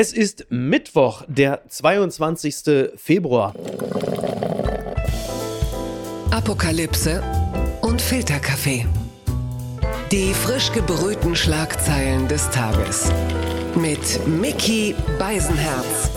[0.00, 2.92] Es ist Mittwoch, der 22.
[2.94, 3.52] Februar.
[6.30, 7.20] Apokalypse
[7.80, 8.86] und Filterkaffee.
[10.12, 13.10] Die frisch gebrühten Schlagzeilen des Tages.
[13.74, 16.12] Mit Mickey Beisenherz.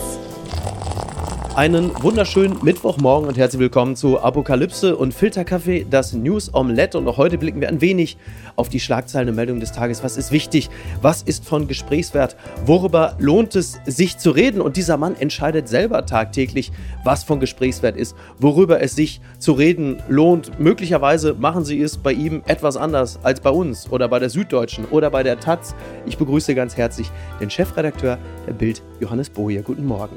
[1.54, 6.96] Einen wunderschönen Mittwochmorgen und herzlich willkommen zu Apokalypse und Filterkaffee, das News Omelette.
[6.96, 8.16] Und auch heute blicken wir ein wenig
[8.56, 10.02] auf die Schlagzeilen und Meldungen des Tages.
[10.02, 10.70] Was ist wichtig?
[11.02, 12.36] Was ist von Gesprächswert?
[12.64, 14.62] Worüber lohnt es sich zu reden?
[14.62, 16.72] Und dieser Mann entscheidet selber tagtäglich,
[17.04, 20.58] was von Gesprächswert ist, worüber es sich zu reden lohnt.
[20.58, 24.86] Möglicherweise machen sie es bei ihm etwas anders als bei uns oder bei der Süddeutschen
[24.86, 25.74] oder bei der Taz.
[26.06, 29.60] Ich begrüße ganz herzlich den Chefredakteur der Bild, Johannes Boje.
[29.60, 30.16] Guten Morgen.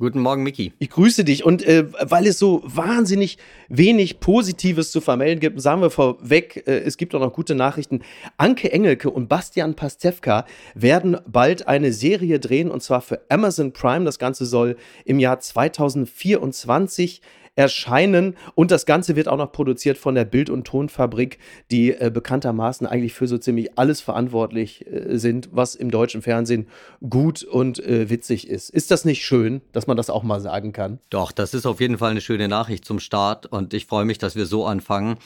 [0.00, 0.72] Guten Morgen, Miki.
[0.80, 1.44] Ich grüße dich.
[1.44, 6.80] Und äh, weil es so wahnsinnig wenig Positives zu vermelden gibt, sagen wir vorweg, äh,
[6.80, 8.00] es gibt auch noch gute Nachrichten.
[8.36, 14.04] Anke Engelke und Bastian Pastewka werden bald eine Serie drehen, und zwar für Amazon Prime.
[14.04, 17.20] Das Ganze soll im Jahr 2024
[17.56, 18.36] erscheinen.
[18.54, 21.38] Und das Ganze wird auch noch produziert von der Bild- und Tonfabrik,
[21.70, 26.66] die äh, bekanntermaßen eigentlich für so ziemlich alles verantwortlich äh, sind, was im deutschen Fernsehen
[27.08, 28.70] gut und äh, witzig ist.
[28.70, 30.98] Ist das nicht schön, dass man das auch mal sagen kann?
[31.10, 34.18] Doch, das ist auf jeden Fall eine schöne Nachricht zum Start und ich freue mich,
[34.18, 35.16] dass wir so anfangen.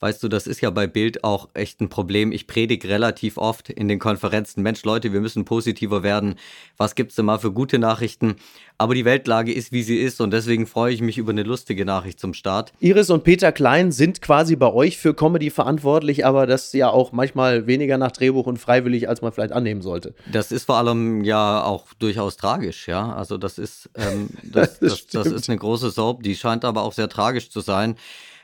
[0.00, 2.32] Weißt du, das ist ja bei Bild auch echt ein Problem.
[2.32, 6.36] Ich predige relativ oft in den Konferenzen, Mensch, Leute, wir müssen positiver werden.
[6.78, 8.36] Was gibt's denn mal für gute Nachrichten?
[8.78, 11.84] Aber die Weltlage ist, wie sie ist und deswegen freue ich mich über eine lustige
[11.84, 12.72] Nachricht zum Start.
[12.80, 17.12] Iris und Peter Klein sind quasi bei euch für Comedy verantwortlich, aber das ja auch
[17.12, 20.14] manchmal weniger nach Drehbuch und freiwillig, als man vielleicht annehmen sollte.
[20.32, 23.14] Das ist vor allem ja auch durchaus tragisch, ja.
[23.14, 26.84] Also das ist, ähm, das, das, das, das ist eine große Soap, die scheint aber
[26.84, 27.96] auch sehr tragisch zu sein.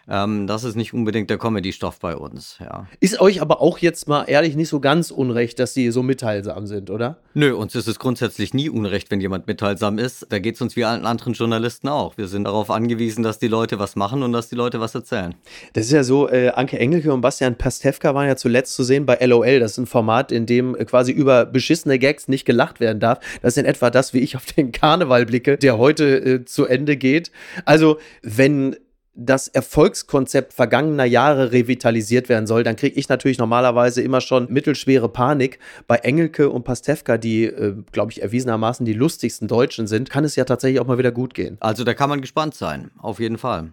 [0.09, 2.87] Ähm, das ist nicht unbedingt der Comedy-Stoff bei uns, ja.
[3.01, 6.67] Ist euch aber auch jetzt mal ehrlich nicht so ganz unrecht, dass sie so mitteilsam
[6.67, 7.19] sind, oder?
[7.35, 10.27] Nö, uns ist es grundsätzlich nie unrecht, wenn jemand mitteilsam ist.
[10.31, 12.17] Da geht es uns wie allen anderen Journalisten auch.
[12.17, 15.35] Wir sind darauf angewiesen, dass die Leute was machen und dass die Leute was erzählen.
[15.73, 19.07] Das ist ja so, äh, Anke Engelke und Bastian Pastewka waren ja zuletzt zu sehen
[19.07, 19.61] bei LOL.
[19.61, 23.19] Das ist ein Format, in dem äh, quasi über beschissene Gags nicht gelacht werden darf.
[23.43, 26.67] Das ist in etwa das, wie ich auf den Karneval blicke, der heute äh, zu
[26.67, 27.33] Ende geht.
[27.65, 28.77] Also, wenn
[29.17, 35.09] das Erfolgskonzept vergangener Jahre revitalisiert werden soll, dann kriege ich natürlich normalerweise immer schon mittelschwere
[35.09, 35.59] Panik.
[35.87, 40.37] Bei Engelke und Pastewka, die, äh, glaube ich, erwiesenermaßen die lustigsten Deutschen sind, kann es
[40.37, 41.57] ja tatsächlich auch mal wieder gut gehen.
[41.61, 43.71] Also da kann man gespannt sein, auf jeden Fall.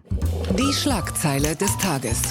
[0.58, 2.22] Die Schlagzeile des Tages.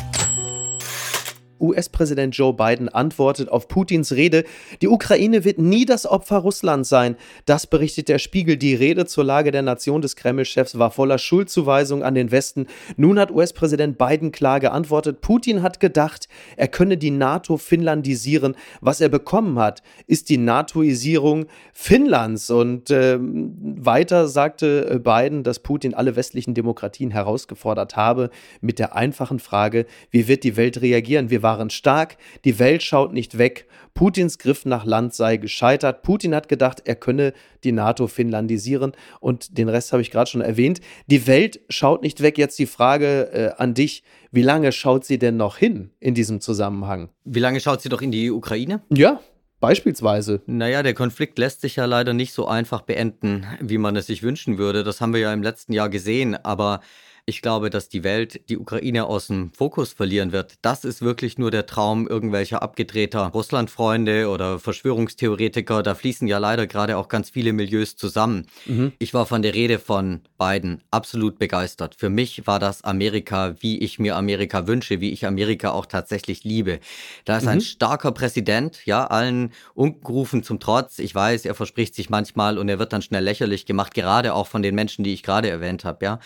[1.63, 4.43] US-Präsident Joe Biden antwortet auf Putins Rede,
[4.81, 7.15] die Ukraine wird nie das Opfer Russlands sein.
[7.45, 8.57] Das berichtet der Spiegel.
[8.57, 12.67] Die Rede zur Lage der Nation des Kreml-Chefs war voller Schuldzuweisung an den Westen.
[12.97, 15.21] Nun hat US-Präsident Biden klar geantwortet.
[15.21, 18.55] Putin hat gedacht, er könne die NATO finnlandisieren.
[18.81, 22.49] Was er bekommen hat, ist die NATOisierung Finnlands.
[22.49, 29.39] Und äh, weiter sagte Biden, dass Putin alle westlichen Demokratien herausgefordert habe mit der einfachen
[29.39, 31.29] Frage, wie wird die Welt reagieren?
[31.29, 36.01] Wir waren stark, die Welt schaut nicht weg, Putins Griff nach Land sei gescheitert.
[36.01, 37.33] Putin hat gedacht, er könne
[37.63, 40.81] die NATO finnlandisieren und den Rest habe ich gerade schon erwähnt.
[41.07, 42.37] Die Welt schaut nicht weg.
[42.37, 46.41] Jetzt die Frage äh, an dich, wie lange schaut sie denn noch hin in diesem
[46.41, 47.09] Zusammenhang?
[47.23, 48.81] Wie lange schaut sie doch in die Ukraine?
[48.89, 49.19] Ja,
[49.59, 50.41] Beispielsweise.
[50.45, 54.21] Naja, der Konflikt lässt sich ja leider nicht so einfach beenden, wie man es sich
[54.21, 54.83] wünschen würde.
[54.83, 56.35] Das haben wir ja im letzten Jahr gesehen.
[56.35, 56.81] Aber
[57.25, 60.55] ich glaube, dass die Welt die Ukraine aus dem Fokus verlieren wird.
[60.61, 65.83] Das ist wirklich nur der Traum irgendwelcher abgedrehter Russlandfreunde oder Verschwörungstheoretiker.
[65.83, 68.47] Da fließen ja leider gerade auch ganz viele Milieus zusammen.
[68.65, 68.91] Mhm.
[68.99, 71.95] Ich war von der Rede von Biden absolut begeistert.
[71.97, 76.43] Für mich war das Amerika, wie ich mir Amerika wünsche, wie ich Amerika auch tatsächlich
[76.43, 76.81] liebe.
[77.23, 77.49] Da ist mhm.
[77.49, 80.99] ein starker Präsident, ja, allen Ungerufen zum Trotz.
[80.99, 84.47] Ich weiß, er verspricht sich manchmal und er wird dann schnell lächerlich gemacht, gerade auch
[84.47, 86.19] von den Menschen, die ich gerade erwähnt habe, ja.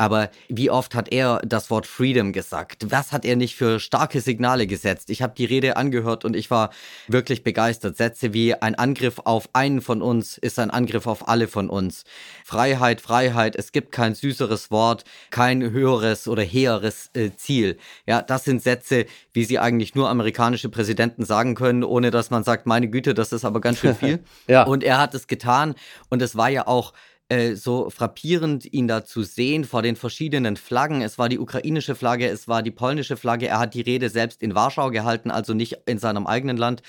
[0.00, 2.90] Aber wie oft hat er das Wort Freedom gesagt?
[2.90, 5.10] Was hat er nicht für starke Signale gesetzt?
[5.10, 6.70] Ich habe die Rede angehört und ich war
[7.06, 7.98] wirklich begeistert.
[7.98, 12.04] Sätze wie ein Angriff auf einen von uns ist ein Angriff auf alle von uns.
[12.46, 17.76] Freiheit, Freiheit, es gibt kein süßeres Wort, kein höheres oder heheres äh, Ziel.
[18.06, 19.04] Ja, das sind Sätze,
[19.34, 23.34] wie sie eigentlich nur amerikanische Präsidenten sagen können, ohne dass man sagt, meine Güte, das
[23.34, 24.20] ist aber ganz schön viel.
[24.48, 24.62] ja.
[24.62, 25.74] Und er hat es getan
[26.08, 26.94] und es war ja auch
[27.30, 31.00] äh, so frappierend, ihn da zu sehen vor den verschiedenen Flaggen.
[31.00, 33.46] Es war die ukrainische Flagge, es war die polnische Flagge.
[33.46, 36.82] Er hat die Rede selbst in Warschau gehalten, also nicht in seinem eigenen Land.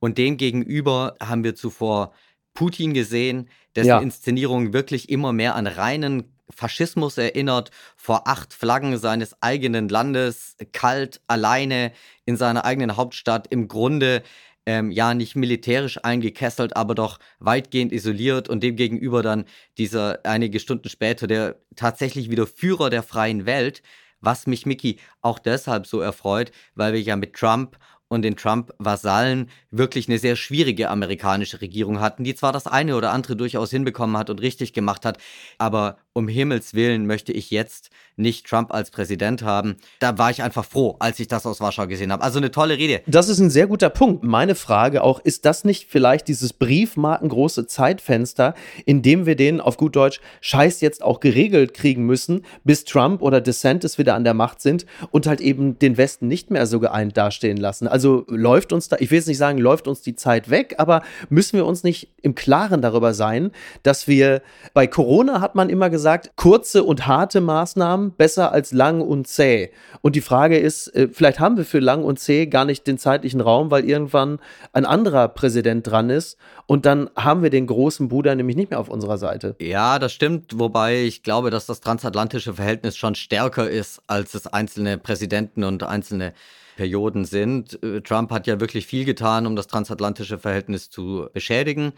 [0.00, 2.12] Und dem gegenüber haben wir zuvor
[2.52, 3.98] Putin gesehen, dessen ja.
[4.00, 11.20] Inszenierung wirklich immer mehr an reinen Faschismus erinnert, vor acht Flaggen seines eigenen Landes, kalt,
[11.28, 11.92] alleine
[12.24, 14.24] in seiner eigenen Hauptstadt, im Grunde
[14.66, 19.44] ähm, ja nicht militärisch eingekesselt, aber doch weitgehend isoliert und demgegenüber dann
[19.78, 23.82] dieser einige Stunden später der tatsächlich wieder Führer der freien Welt,
[24.20, 27.78] was mich Mickey auch deshalb so erfreut, weil wir ja mit Trump
[28.08, 33.12] und den Trump-Vasallen wirklich eine sehr schwierige amerikanische Regierung hatten, die zwar das eine oder
[33.12, 35.18] andere durchaus hinbekommen hat und richtig gemacht hat,
[35.58, 39.76] aber um Himmels Willen möchte ich jetzt nicht Trump als Präsident haben.
[39.98, 42.22] Da war ich einfach froh, als ich das aus Warschau gesehen habe.
[42.22, 43.02] Also eine tolle Rede.
[43.06, 44.24] Das ist ein sehr guter Punkt.
[44.24, 48.54] Meine Frage auch, ist das nicht vielleicht dieses briefmarkengroße Zeitfenster,
[48.86, 53.20] in dem wir den auf gut Deutsch Scheiß jetzt auch geregelt kriegen müssen, bis Trump
[53.20, 56.80] oder DeSantis wieder an der Macht sind und halt eben den Westen nicht mehr so
[56.80, 57.86] geeint dastehen lassen?
[57.86, 61.02] Also läuft uns da, ich will jetzt nicht sagen, läuft uns die Zeit weg, aber
[61.28, 63.50] müssen wir uns nicht im Klaren darüber sein,
[63.82, 64.40] dass wir
[64.72, 69.26] bei Corona hat man immer gesagt, gesagt, kurze und harte Maßnahmen besser als lang und
[69.26, 69.72] zäh.
[70.02, 72.96] Und die Frage ist, äh, vielleicht haben wir für lang und zäh gar nicht den
[72.96, 74.38] zeitlichen Raum, weil irgendwann
[74.72, 78.78] ein anderer Präsident dran ist und dann haben wir den großen Bruder nämlich nicht mehr
[78.78, 79.56] auf unserer Seite.
[79.58, 84.46] Ja, das stimmt, wobei ich glaube, dass das transatlantische Verhältnis schon stärker ist, als es
[84.46, 86.34] einzelne Präsidenten und einzelne
[86.76, 87.82] Perioden sind.
[87.82, 91.94] Äh, Trump hat ja wirklich viel getan, um das transatlantische Verhältnis zu beschädigen.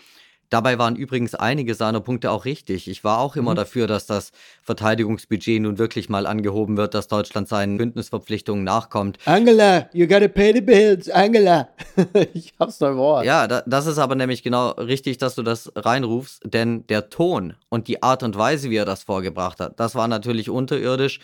[0.50, 2.88] Dabei waren übrigens einige seiner Punkte auch richtig.
[2.88, 3.56] Ich war auch immer mhm.
[3.56, 9.18] dafür, dass das Verteidigungsbudget nun wirklich mal angehoben wird, dass Deutschland seinen Bündnisverpflichtungen nachkommt.
[9.26, 11.68] Angela, you gotta pay the bills, Angela.
[12.32, 13.24] ich hab's noch Ohr.
[13.24, 17.54] Ja, da, das ist aber nämlich genau richtig, dass du das reinrufst, denn der Ton
[17.68, 21.20] und die Art und Weise, wie er das vorgebracht hat, das war natürlich unterirdisch.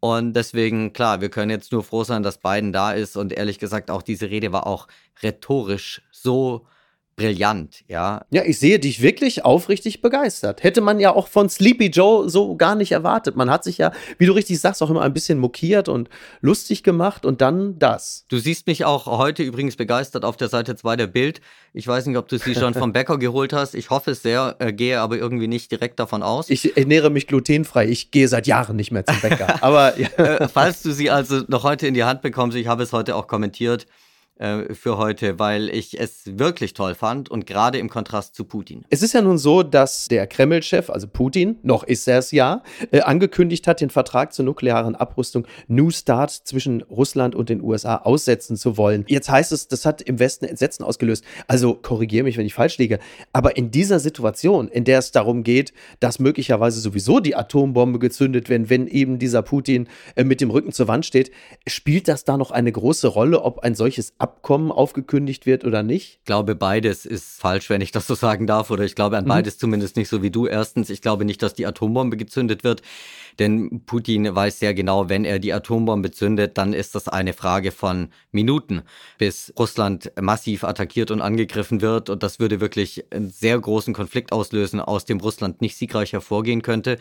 [0.00, 3.16] Und deswegen, klar, wir können jetzt nur froh sein, dass Biden da ist.
[3.16, 4.88] Und ehrlich gesagt, auch diese Rede war auch
[5.22, 6.66] rhetorisch so
[7.20, 8.24] brillant, ja.
[8.30, 10.62] Ja, ich sehe dich wirklich aufrichtig begeistert.
[10.62, 13.36] Hätte man ja auch von Sleepy Joe so gar nicht erwartet.
[13.36, 16.08] Man hat sich ja, wie du richtig sagst, auch immer ein bisschen mokiert und
[16.40, 18.24] lustig gemacht und dann das.
[18.28, 21.42] Du siehst mich auch heute übrigens begeistert auf der Seite 2 der Bild.
[21.74, 23.74] Ich weiß nicht, ob du sie schon vom Bäcker geholt hast.
[23.74, 26.48] Ich hoffe es sehr, äh, gehe aber irgendwie nicht direkt davon aus.
[26.48, 27.86] Ich ernähre mich glutenfrei.
[27.86, 29.62] Ich gehe seit Jahren nicht mehr zum Bäcker.
[29.62, 30.08] aber ja.
[30.16, 33.14] äh, falls du sie also noch heute in die Hand bekommst, ich habe es heute
[33.14, 33.86] auch kommentiert,
[34.40, 38.86] äh, für heute, weil ich es wirklich toll fand und gerade im Kontrast zu Putin.
[38.88, 42.62] Es ist ja nun so, dass der Kreml-Chef, also Putin, noch ist er es ja,
[42.90, 47.96] äh, angekündigt hat, den Vertrag zur nuklearen Abrüstung New Start zwischen Russland und den USA
[47.96, 49.04] aussetzen zu wollen.
[49.08, 51.22] Jetzt heißt es, das hat im Westen Entsetzen ausgelöst.
[51.46, 52.98] Also korrigiere mich, wenn ich falsch liege.
[53.34, 58.48] Aber in dieser Situation, in der es darum geht, dass möglicherweise sowieso die Atombombe gezündet
[58.48, 59.86] wird, wenn eben dieser Putin
[60.16, 61.30] äh, mit dem Rücken zur Wand steht,
[61.66, 65.82] spielt das da noch eine große Rolle, ob ein solches Ab Abkommen aufgekündigt wird oder
[65.82, 66.18] nicht?
[66.20, 68.70] Ich glaube, beides ist falsch, wenn ich das so sagen darf.
[68.70, 69.28] Oder ich glaube an mhm.
[69.28, 69.60] beides mhm.
[69.60, 70.46] zumindest nicht so wie du.
[70.46, 72.82] Erstens, ich glaube nicht, dass die Atombombe gezündet wird.
[73.38, 77.72] Denn Putin weiß sehr genau, wenn er die Atombombe zündet, dann ist das eine Frage
[77.72, 78.82] von Minuten,
[79.18, 82.10] bis Russland massiv attackiert und angegriffen wird.
[82.10, 86.62] Und das würde wirklich einen sehr großen Konflikt auslösen, aus dem Russland nicht siegreich hervorgehen
[86.62, 86.98] könnte.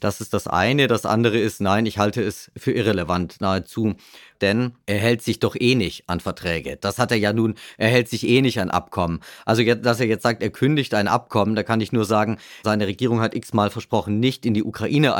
[0.00, 0.86] Das ist das eine.
[0.86, 3.94] Das andere ist, nein, ich halte es für irrelevant nahezu.
[4.40, 6.76] Denn er hält sich doch eh nicht an Verträge.
[6.76, 9.20] Das hat er ja nun, er hält sich eh nicht an Abkommen.
[9.46, 12.86] Also, dass er jetzt sagt, er kündigt ein Abkommen, da kann ich nur sagen, seine
[12.86, 15.14] Regierung hat x-mal versprochen, nicht in die Ukraine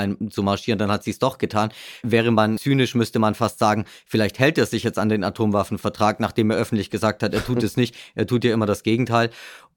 [0.44, 1.72] einzumarschieren, dann hat sie es doch getan.
[2.02, 6.20] Wäre man zynisch, müsste man fast sagen, vielleicht hält er sich jetzt an den Atomwaffenvertrag,
[6.20, 7.94] nachdem er öffentlich gesagt hat, er tut es nicht.
[8.14, 9.30] Er tut ja immer das Gegenteil.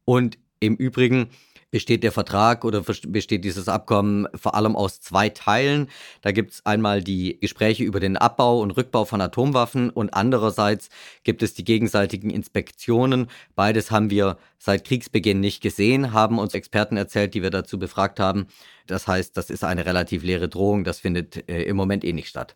[0.05, 1.29] Und im Übrigen,
[1.71, 5.89] besteht der Vertrag oder besteht dieses Abkommen vor allem aus zwei Teilen.
[6.21, 10.89] Da gibt es einmal die Gespräche über den Abbau und Rückbau von Atomwaffen und andererseits
[11.23, 13.27] gibt es die gegenseitigen Inspektionen.
[13.55, 18.19] Beides haben wir seit Kriegsbeginn nicht gesehen, haben uns Experten erzählt, die wir dazu befragt
[18.19, 18.47] haben.
[18.87, 20.85] Das heißt, das ist eine relativ leere Drohung.
[20.85, 22.55] Das findet äh, im Moment eh nicht statt.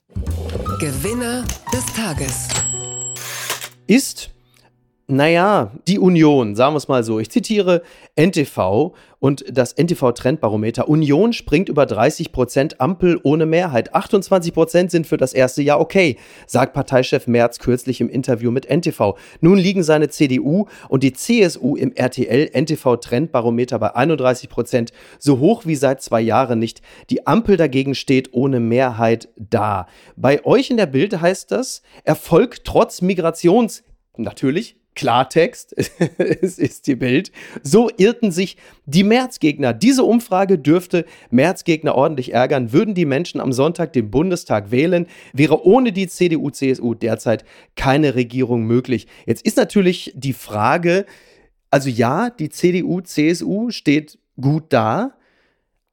[0.80, 2.48] Gewinner des Tages
[3.88, 4.32] ist
[5.12, 7.20] naja, die Union, sagen wir es mal so.
[7.20, 7.84] Ich zitiere
[8.15, 10.89] NTV und das NTV-Trendbarometer.
[10.89, 13.94] Union springt über 30 Prozent Ampel ohne Mehrheit.
[13.94, 18.68] 28 Prozent sind für das erste Jahr okay, sagt Parteichef Merz kürzlich im Interview mit
[18.70, 19.15] NTV.
[19.39, 25.75] Nun liegen seine CDU und die CSU im RTL-NTV-Trendbarometer bei 31 Prozent, so hoch wie
[25.75, 26.82] seit zwei Jahren nicht.
[27.12, 29.86] Die Ampel dagegen steht ohne Mehrheit da.
[30.15, 33.84] Bei euch in der Bild heißt das Erfolg trotz Migrations
[34.18, 35.74] natürlich Klartext,
[36.17, 37.31] es ist die Bild.
[37.63, 39.74] So irrten sich die Märzgegner.
[39.74, 42.74] Diese Umfrage dürfte Märzgegner ordentlich ärgern.
[42.74, 47.45] Würden die Menschen am Sonntag den Bundestag wählen, wäre ohne die CDU-CSU derzeit
[47.75, 49.07] keine Regierung möglich.
[49.25, 51.05] Jetzt ist natürlich die Frage,
[51.69, 55.13] also ja, die CDU-CSU steht gut da,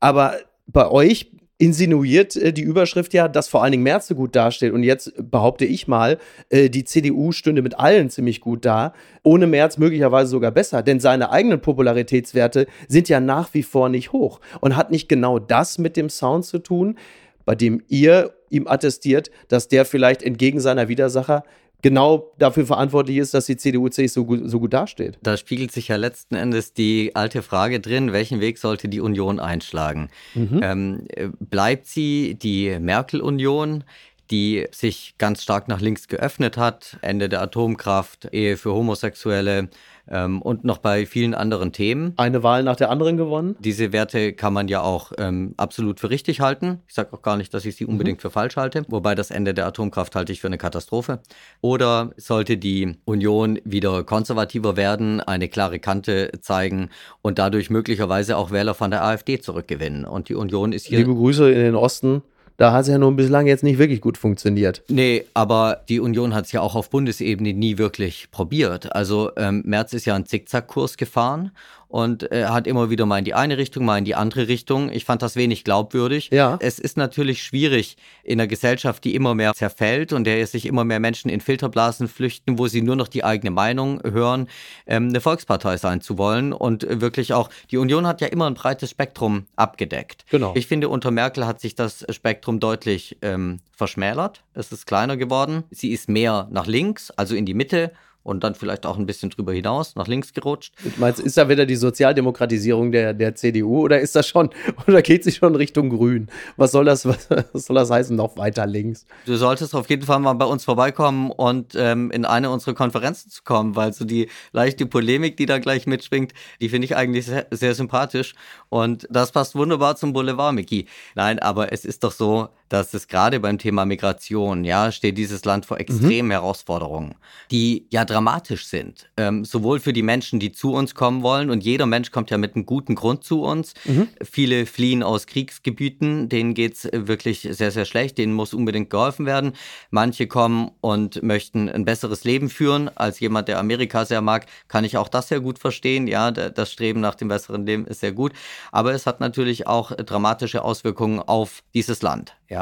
[0.01, 0.37] aber
[0.67, 4.73] bei euch insinuiert äh, die Überschrift ja, dass vor allen Dingen Merz so gut dasteht.
[4.73, 8.95] Und jetzt behaupte ich mal, äh, die CDU stünde mit allen ziemlich gut da.
[9.25, 10.83] Ohne Merz möglicherweise sogar besser.
[10.83, 14.41] Denn seine eigenen Popularitätswerte sind ja nach wie vor nicht hoch.
[14.61, 16.97] Und hat nicht genau das mit dem Sound zu tun,
[17.45, 21.43] bei dem ihr ihm attestiert, dass der vielleicht entgegen seiner Widersacher
[21.83, 25.19] genau dafür verantwortlich ist, dass die CDU sich so gut, so gut dasteht.
[25.23, 29.39] Da spiegelt sich ja letzten Endes die alte Frage drin, welchen Weg sollte die Union
[29.39, 30.09] einschlagen?
[30.35, 30.61] Mhm.
[30.63, 31.09] Ähm,
[31.39, 33.85] bleibt sie die Merkel-Union?
[34.31, 36.99] Die sich ganz stark nach links geöffnet hat.
[37.03, 39.69] Ende der Atomkraft, Ehe für Homosexuelle,
[40.11, 42.13] ähm, und noch bei vielen anderen Themen.
[42.17, 43.57] Eine Wahl nach der anderen gewonnen.
[43.61, 46.81] Diese Werte kann man ja auch ähm, absolut für richtig halten.
[46.87, 47.93] Ich sage auch gar nicht, dass ich sie mhm.
[47.93, 48.23] unbedingt mhm.
[48.23, 51.21] für falsch halte, wobei das Ende der Atomkraft halte ich für eine Katastrophe.
[51.61, 56.91] Oder sollte die Union wieder konservativer werden, eine klare Kante zeigen
[57.23, 60.05] und dadurch möglicherweise auch Wähler von der AfD zurückgewinnen.
[60.05, 60.99] Und die Union ist hier.
[60.99, 62.23] Liebe Grüße in den Osten.
[62.59, 64.83] Da hat es ja nun bislang jetzt nicht wirklich gut funktioniert.
[64.89, 68.93] Nee, aber die Union hat es ja auch auf Bundesebene nie wirklich probiert.
[68.97, 71.53] Also ähm, Merz ist ja einen Zickzackkurs gefahren
[71.89, 74.91] und er hat immer wieder mal in die eine Richtung, mal in die andere Richtung.
[74.91, 76.29] Ich fand das wenig glaubwürdig.
[76.31, 76.59] Ja.
[76.61, 80.85] Es ist natürlich schwierig in einer Gesellschaft, die immer mehr zerfällt und der sich immer
[80.85, 84.49] mehr Menschen in Filterblasen flüchten, wo sie nur noch die eigene Meinung hören,
[84.87, 88.55] ähm, eine Volkspartei sein zu wollen und wirklich auch, die Union hat ja immer ein
[88.55, 90.27] breites Spektrum abgedeckt.
[90.31, 90.53] Genau.
[90.55, 94.43] Ich finde, unter Merkel hat sich das Spektrum deutlich ähm, verschmälert.
[94.53, 95.65] Es ist kleiner geworden.
[95.71, 97.93] Sie ist mehr nach links, also in die Mitte
[98.29, 100.75] und dann vielleicht auch ein bisschen drüber hinaus, nach links gerutscht.
[100.99, 104.51] Meinst ist da wieder die Sozialdemokratisierung der, der CDU oder ist das schon,
[104.87, 106.29] oder geht sie schon Richtung Grün?
[106.57, 109.07] Was soll das, was, was soll das heißen, noch weiter links?
[109.25, 113.31] Du solltest auf jeden Fall mal bei uns vorbeikommen und ähm, in eine unserer Konferenzen
[113.31, 117.25] zu kommen, weil so die leichte Polemik, die da gleich mitschwingt, die finde ich eigentlich
[117.25, 118.35] sehr, sehr sympathisch.
[118.69, 120.87] Und das passt wunderbar zum Boulevard, Mickey.
[121.15, 125.45] Nein, aber es ist doch so, dass es gerade beim Thema Migration, ja, steht dieses
[125.45, 126.33] Land vor extremen mhm.
[126.33, 127.15] Herausforderungen,
[127.51, 129.11] die ja dramatisch sind.
[129.17, 132.39] Ähm, sowohl für die Menschen, die zu uns kommen wollen, und jeder Mensch kommt ja
[132.39, 133.75] mit einem guten Grund zu uns.
[133.85, 134.09] Mhm.
[134.23, 139.53] Viele fliehen aus Kriegsgebieten, denen geht's wirklich sehr, sehr schlecht, denen muss unbedingt geholfen werden.
[139.91, 142.91] Manche kommen und möchten ein besseres Leben führen.
[142.97, 146.07] Als jemand, der Amerika sehr mag, kann ich auch das sehr gut verstehen.
[146.07, 148.33] Ja, das Streben nach dem besseren Leben ist sehr gut.
[148.73, 152.35] Aber es hat natürlich auch dramatische Auswirkungen auf dieses Land.
[152.49, 152.58] Ja,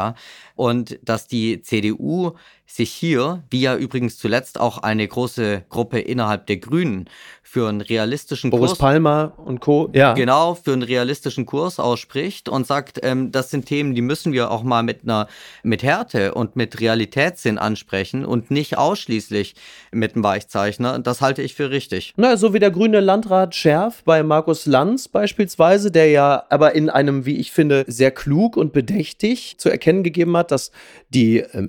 [0.54, 2.32] und dass die CDU
[2.66, 7.08] sich hier, wie ja übrigens zuletzt auch eine große Gruppe innerhalb der Grünen,
[7.56, 8.78] für einen realistischen Boris Kurs.
[8.78, 9.88] Boris Palmer und Co.
[9.94, 10.14] Ja.
[10.14, 14.50] Genau, für einen realistischen Kurs ausspricht und sagt, ähm, das sind Themen, die müssen wir
[14.50, 15.28] auch mal mit einer,
[15.62, 19.54] mit Härte und mit Realitätssinn ansprechen und nicht ausschließlich
[19.92, 20.98] mit einem Weichzeichner.
[20.98, 22.12] Das halte ich für richtig.
[22.16, 26.90] Na, so wie der grüne Landrat Scherf bei Markus Lanz beispielsweise, der ja aber in
[26.90, 30.72] einem, wie ich finde, sehr klug und bedächtig zu erkennen gegeben hat, dass
[31.10, 31.62] die äh,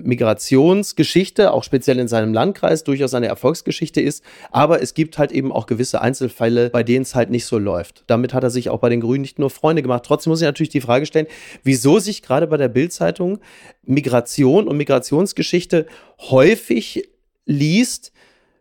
[0.88, 4.24] Migrationsgeschichte, auch speziell in seinem Landkreis, durchaus eine Erfolgsgeschichte ist.
[4.50, 8.04] Aber es gibt halt eben auch gewisse Einzelfälle, bei denen es halt nicht so läuft.
[8.06, 10.04] Damit hat er sich auch bei den Grünen nicht nur Freunde gemacht.
[10.06, 11.26] Trotzdem muss ich natürlich die Frage stellen,
[11.62, 13.38] wieso sich gerade bei der Bildzeitung
[13.84, 15.86] Migration und Migrationsgeschichte
[16.30, 17.08] häufig
[17.44, 18.12] liest,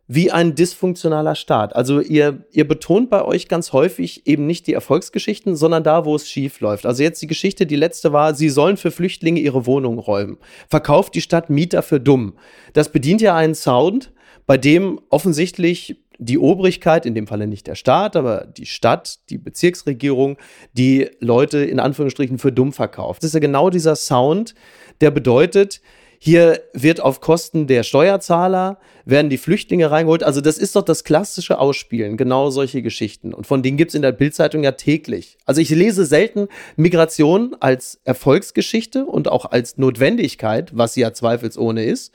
[0.08, 1.76] wie ein dysfunktionaler Staat.
[1.76, 6.16] Also ihr, ihr betont bei euch ganz häufig eben nicht die Erfolgsgeschichten, sondern da, wo
[6.16, 6.86] es schief läuft.
[6.86, 10.38] Also jetzt die Geschichte, die letzte war, sie sollen für Flüchtlinge ihre Wohnung räumen.
[10.70, 12.34] Verkauft die Stadt Mieter für dumm.
[12.74, 14.14] Das bedient ja einen Sound,
[14.46, 19.38] bei dem offensichtlich die Obrigkeit, in dem Falle nicht der Staat, aber die Stadt, die
[19.38, 20.38] Bezirksregierung,
[20.74, 23.22] die Leute in Anführungsstrichen für dumm verkauft.
[23.22, 24.56] Das ist ja genau dieser Sound,
[25.02, 25.82] der bedeutet,
[26.20, 30.24] hier wird auf Kosten der Steuerzahler, werden die Flüchtlinge reingeholt.
[30.24, 33.34] Also das ist doch das klassische Ausspielen, genau solche Geschichten.
[33.34, 35.38] Und von denen gibt es in der Bildzeitung ja täglich.
[35.46, 41.86] Also ich lese selten Migration als Erfolgsgeschichte und auch als Notwendigkeit, was sie ja zweifelsohne
[41.86, 42.14] ist,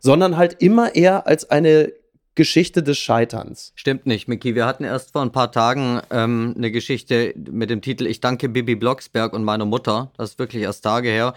[0.00, 1.92] sondern halt immer eher als eine
[2.34, 3.72] Geschichte des Scheiterns.
[3.76, 4.56] Stimmt nicht, Miki.
[4.56, 8.48] Wir hatten erst vor ein paar Tagen ähm, eine Geschichte mit dem Titel Ich danke
[8.48, 10.10] Bibi Blocksberg und meiner Mutter.
[10.16, 11.34] Das ist wirklich erst Tage her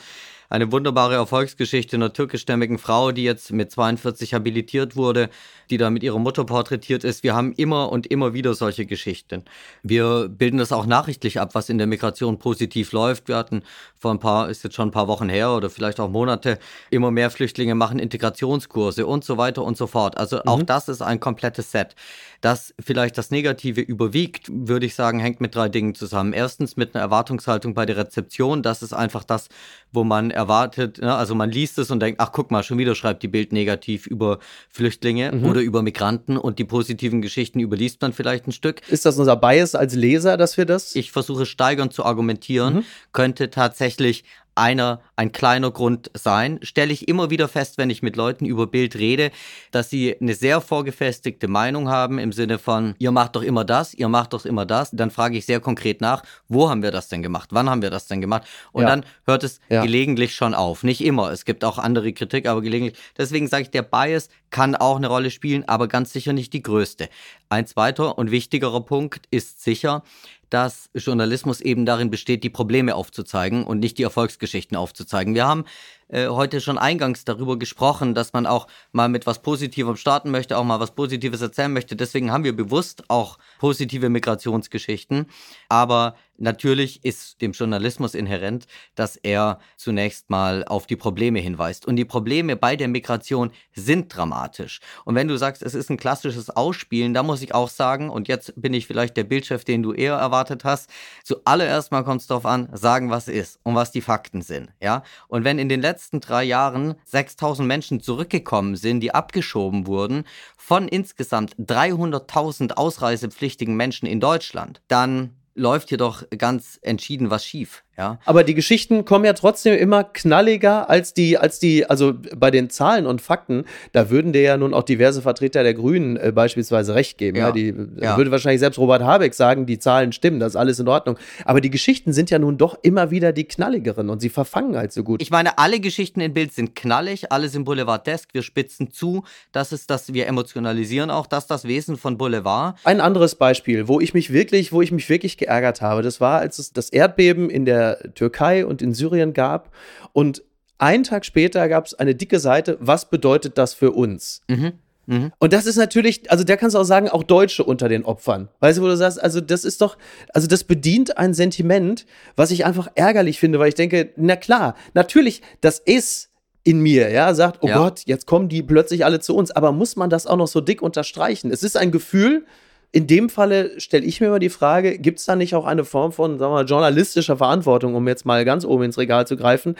[0.49, 5.29] eine wunderbare Erfolgsgeschichte einer türkischstämmigen Frau, die jetzt mit 42 habilitiert wurde,
[5.69, 7.23] die da mit ihrer Mutter porträtiert ist.
[7.23, 9.43] Wir haben immer und immer wieder solche Geschichten.
[9.83, 13.27] Wir bilden das auch nachrichtlich ab, was in der Migration positiv läuft.
[13.27, 13.63] Wir hatten
[13.97, 17.11] vor ein paar, ist jetzt schon ein paar Wochen her oder vielleicht auch Monate, immer
[17.11, 20.17] mehr Flüchtlinge machen Integrationskurse und so weiter und so fort.
[20.17, 20.41] Also mhm.
[20.45, 21.95] auch das ist ein komplettes Set.
[22.39, 26.33] Dass vielleicht das Negative überwiegt, würde ich sagen, hängt mit drei Dingen zusammen.
[26.33, 28.61] Erstens mit einer Erwartungshaltung bei der Rezeption.
[28.61, 29.49] Das ist einfach das,
[29.91, 31.15] wo man erwartet, ne?
[31.15, 34.05] also man liest es und denkt, ach guck mal, schon wieder schreibt die Bild negativ
[34.05, 34.39] über
[34.69, 35.45] Flüchtlinge mhm.
[35.45, 38.81] oder über Migranten und die positiven Geschichten überliest man vielleicht ein Stück.
[38.89, 40.95] Ist das unser Bias als Leser, dass wir das?
[40.95, 42.85] Ich versuche steigern zu argumentieren, mhm.
[43.13, 44.23] könnte tatsächlich
[44.57, 46.59] einer, ein kleiner Grund sein.
[46.61, 49.31] Stelle ich immer wieder fest, wenn ich mit Leuten über Bild rede,
[49.71, 53.93] dass sie eine sehr vorgefestigte Meinung haben im Sinne von, ihr macht doch immer das,
[53.93, 54.91] ihr macht doch immer das.
[54.91, 57.49] Dann frage ich sehr konkret nach, wo haben wir das denn gemacht?
[57.51, 58.43] Wann haben wir das denn gemacht?
[58.71, 58.89] Und ja.
[58.89, 59.81] dann hört es ja.
[59.81, 60.83] gelegentlich schon auf.
[60.83, 61.31] Nicht immer.
[61.31, 62.97] Es gibt auch andere Kritik, aber gelegentlich.
[63.17, 66.63] Deswegen sage ich, der Bias kann auch eine Rolle spielen, aber ganz sicher nicht die
[66.63, 67.09] größte.
[67.49, 70.03] Ein zweiter und wichtigerer Punkt ist sicher,
[70.49, 75.35] dass Journalismus eben darin besteht, die Probleme aufzuzeigen und nicht die Erfolgsgeschichten aufzuzeigen.
[75.35, 75.65] Wir haben
[76.09, 80.57] äh, heute schon eingangs darüber gesprochen, dass man auch mal mit was Positivem starten möchte,
[80.57, 81.95] auch mal was Positives erzählen möchte.
[81.95, 85.27] Deswegen haben wir bewusst auch positive Migrationsgeschichten.
[85.69, 91.85] Aber natürlich ist dem Journalismus inhärent, dass er zunächst mal auf die Probleme hinweist.
[91.85, 94.79] Und die Probleme bei der Migration sind dramatisch.
[95.03, 98.27] Und wenn du sagst, es ist ein klassisches Ausspielen, da muss ich auch sagen, und
[98.27, 100.89] jetzt bin ich vielleicht der Bildchef, den du eher erwartet hast,
[101.23, 104.69] zuallererst mal kommt es darauf an, sagen, was ist und was die Fakten sind.
[104.81, 105.03] Ja?
[105.27, 110.25] Und wenn in den letzten letzten drei Jahren 6000 Menschen zurückgekommen sind, die abgeschoben wurden,
[110.55, 117.83] von insgesamt 300.000 ausreisepflichtigen Menschen in Deutschland, dann läuft hier doch ganz entschieden was schief.
[117.97, 118.19] Ja.
[118.25, 122.69] Aber die Geschichten kommen ja trotzdem immer knalliger als die, als die, also bei den
[122.69, 126.93] Zahlen und Fakten, da würden dir ja nun auch diverse Vertreter der Grünen äh, beispielsweise
[126.93, 127.37] recht geben.
[127.37, 127.47] Ja.
[127.47, 128.15] ja die ja.
[128.15, 131.17] würde wahrscheinlich selbst Robert Habeck sagen, die Zahlen stimmen, das ist alles in Ordnung.
[131.43, 134.93] Aber die Geschichten sind ja nun doch immer wieder die knalligeren und sie verfangen halt
[134.93, 135.19] so gut.
[135.21, 139.71] Ich meine, alle Geschichten in Bild sind knallig, alle sind Boulevardesk, wir spitzen zu, das
[139.71, 142.77] ist das, wir emotionalisieren auch, das das Wesen von Boulevard.
[142.83, 146.39] Ein anderes Beispiel, wo ich mich wirklich, wo ich mich wirklich geärgert habe, das war,
[146.39, 149.73] als es das Erdbeben in der Türkei und in Syrien gab.
[150.13, 150.43] Und
[150.77, 154.41] einen Tag später gab es eine dicke Seite, was bedeutet das für uns?
[154.47, 154.73] Mhm.
[155.07, 155.31] Mhm.
[155.39, 158.49] Und das ist natürlich, also da kannst du auch sagen, auch Deutsche unter den Opfern.
[158.59, 159.97] Weißt du, wo du sagst, also das ist doch,
[160.33, 164.75] also das bedient ein Sentiment, was ich einfach ärgerlich finde, weil ich denke, na klar,
[164.93, 166.29] natürlich, das ist
[166.63, 167.77] in mir, ja, sagt, oh ja.
[167.77, 170.59] Gott, jetzt kommen die plötzlich alle zu uns, aber muss man das auch noch so
[170.59, 171.49] dick unterstreichen?
[171.49, 172.45] Es ist ein Gefühl,
[172.91, 175.83] in dem Falle stelle ich mir immer die Frage, gibt es da nicht auch eine
[175.83, 179.37] Form von sagen wir, mal, journalistischer Verantwortung, um jetzt mal ganz oben ins Regal zu
[179.37, 179.75] greifen,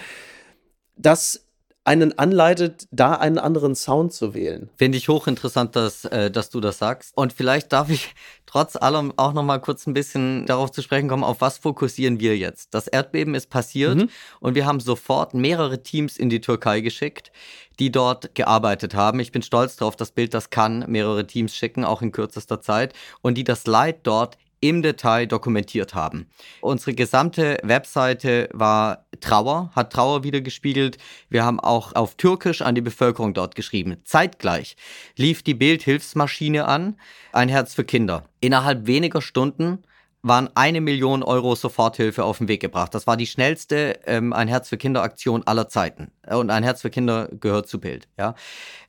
[0.97, 1.46] dass
[1.87, 4.69] einen anleitet, da einen anderen Sound zu wählen.
[4.75, 7.15] Finde ich hochinteressant, dass, äh, dass du das sagst.
[7.15, 8.13] Und vielleicht darf ich
[8.45, 12.19] trotz allem auch noch mal kurz ein bisschen darauf zu sprechen kommen, auf was fokussieren
[12.19, 12.73] wir jetzt?
[12.73, 14.09] Das Erdbeben ist passiert mhm.
[14.41, 17.31] und wir haben sofort mehrere Teams in die Türkei geschickt,
[17.79, 19.21] die dort gearbeitet haben.
[19.21, 22.93] Ich bin stolz darauf, das Bild, das kann mehrere Teams schicken, auch in kürzester Zeit,
[23.21, 26.27] und die das Leid dort im Detail dokumentiert haben.
[26.61, 30.97] Unsere gesamte Webseite war Trauer, hat Trauer wiedergespiegelt.
[31.29, 33.97] Wir haben auch auf Türkisch an die Bevölkerung dort geschrieben.
[34.03, 34.75] Zeitgleich
[35.15, 36.97] lief die Bildhilfsmaschine an,
[37.33, 38.25] ein Herz für Kinder.
[38.39, 39.83] Innerhalb weniger Stunden
[40.27, 42.93] waren eine Million Euro Soforthilfe auf den Weg gebracht.
[42.93, 46.11] Das war die schnellste ähm, Ein Herz für Kinder Aktion aller Zeiten.
[46.27, 48.07] Und Ein Herz für Kinder gehört zu Bild.
[48.17, 48.35] Ja?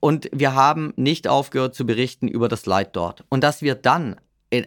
[0.00, 3.24] Und wir haben nicht aufgehört zu berichten über das Leid dort.
[3.28, 4.16] Und dass wir dann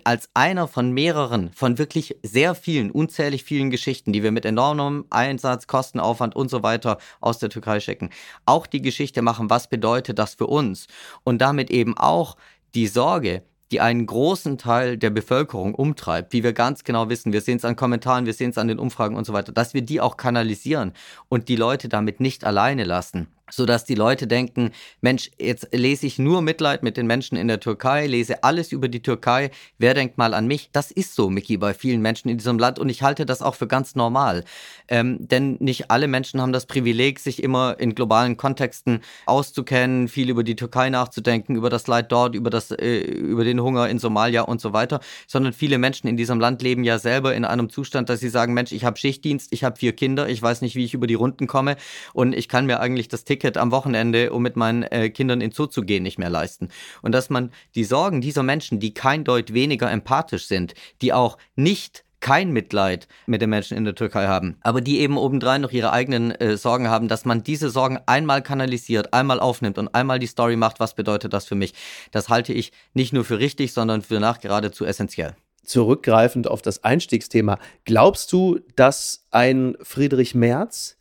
[0.04, 5.06] als einer von mehreren, von wirklich sehr vielen, unzählig vielen Geschichten, die wir mit enormem
[5.10, 8.12] Einsatz, Kostenaufwand und so weiter aus der Türkei schicken,
[8.46, 10.88] auch die Geschichte machen, was bedeutet das für uns?
[11.24, 12.38] Und damit eben auch
[12.76, 17.42] die Sorge, die einen großen Teil der Bevölkerung umtreibt, wie wir ganz genau wissen, wir
[17.42, 19.82] sehen es an Kommentaren, wir sehen es an den Umfragen und so weiter, dass wir
[19.82, 20.94] die auch kanalisieren
[21.30, 26.18] und die Leute damit nicht alleine lassen sodass die Leute denken, Mensch, jetzt lese ich
[26.20, 30.18] nur Mitleid mit den Menschen in der Türkei, lese alles über die Türkei, wer denkt
[30.18, 30.70] mal an mich?
[30.72, 33.56] Das ist so, Mickey, bei vielen Menschen in diesem Land und ich halte das auch
[33.56, 34.44] für ganz normal.
[34.88, 40.30] Ähm, denn nicht alle Menschen haben das Privileg, sich immer in globalen Kontexten auszukennen, viel
[40.30, 44.00] über die Türkei nachzudenken, über das Leid dort, über, das, äh, über den Hunger in
[44.00, 47.70] Somalia und so weiter, sondern viele Menschen in diesem Land leben ja selber in einem
[47.70, 50.76] Zustand, dass sie sagen, Mensch, ich habe Schichtdienst, ich habe vier Kinder, ich weiß nicht,
[50.76, 51.78] wie ich über die Runden komme
[52.14, 55.42] und ich kann mir eigentlich das Ticket Ticket am Wochenende, um mit meinen äh, Kindern
[55.42, 56.70] ins Zoo zu gehen, nicht mehr leisten.
[57.02, 61.40] Und dass man die Sorgen dieser Menschen, die kein Deut weniger empathisch sind, die auch
[61.56, 65.72] nicht kein Mitleid mit den Menschen in der Türkei haben, aber die eben obendrein noch
[65.72, 70.20] ihre eigenen äh, Sorgen haben, dass man diese Sorgen einmal kanalisiert, einmal aufnimmt und einmal
[70.20, 71.74] die Story macht, was bedeutet das für mich.
[72.12, 75.36] Das halte ich nicht nur für richtig, sondern für nach geradezu essentiell.
[75.64, 80.98] Zurückgreifend auf das Einstiegsthema, glaubst du, dass ein Friedrich Merz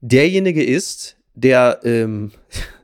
[0.00, 2.32] derjenige ist, der, ähm,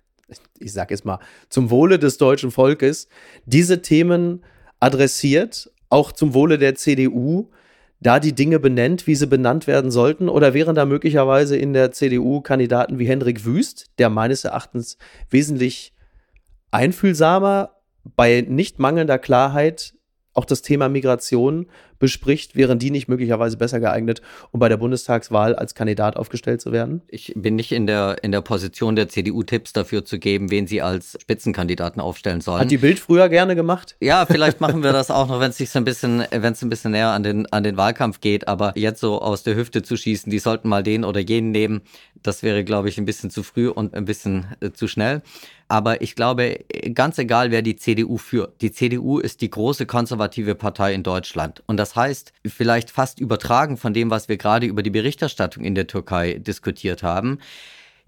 [0.59, 3.09] ich sag jetzt mal, zum Wohle des deutschen Volkes
[3.47, 4.45] diese Themen
[4.79, 7.51] adressiert, auch zum Wohle der CDU,
[8.01, 10.29] da die Dinge benennt, wie sie benannt werden sollten?
[10.29, 14.97] Oder wären da möglicherweise in der CDU Kandidaten wie Hendrik Wüst, der meines Erachtens
[15.29, 15.93] wesentlich
[16.71, 17.77] einfühlsamer
[18.17, 19.95] bei nicht mangelnder Klarheit
[20.35, 21.67] auch das Thema Migration
[21.99, 26.73] bespricht, wären die nicht möglicherweise besser geeignet, um bei der Bundestagswahl als Kandidat aufgestellt zu
[26.73, 27.03] werden?
[27.09, 30.67] Ich bin nicht in der, in der Position der CDU Tipps dafür zu geben, wen
[30.67, 32.61] sie als Spitzenkandidaten aufstellen sollen.
[32.61, 33.97] Hat die Bild früher gerne gemacht?
[34.01, 36.63] Ja, vielleicht machen wir das auch noch, wenn es sich so ein bisschen, wenn es
[36.63, 39.83] ein bisschen näher an den, an den Wahlkampf geht, aber jetzt so aus der Hüfte
[39.83, 41.83] zu schießen, die sollten mal den oder jenen nehmen,
[42.23, 45.23] das wäre, glaube ich, ein bisschen zu früh und ein bisschen äh, zu schnell.
[45.71, 50.57] Aber ich glaube, ganz egal, wer die CDU führt, die CDU ist die große konservative
[50.57, 51.63] Partei in Deutschland.
[51.67, 55.77] Und das heißt, vielleicht fast übertragen von dem, was wir gerade über die Berichterstattung in
[55.77, 57.39] der Türkei diskutiert haben,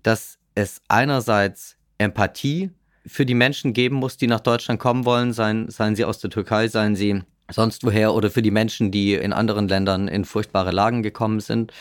[0.03, 2.70] dass es einerseits Empathie
[3.07, 6.31] für die Menschen geben muss, die nach Deutschland kommen wollen, seien, seien sie aus der
[6.31, 10.72] Türkei, seien sie sonst woher oder für die Menschen, die in anderen Ländern in furchtbare
[10.72, 11.72] Lagen gekommen sind.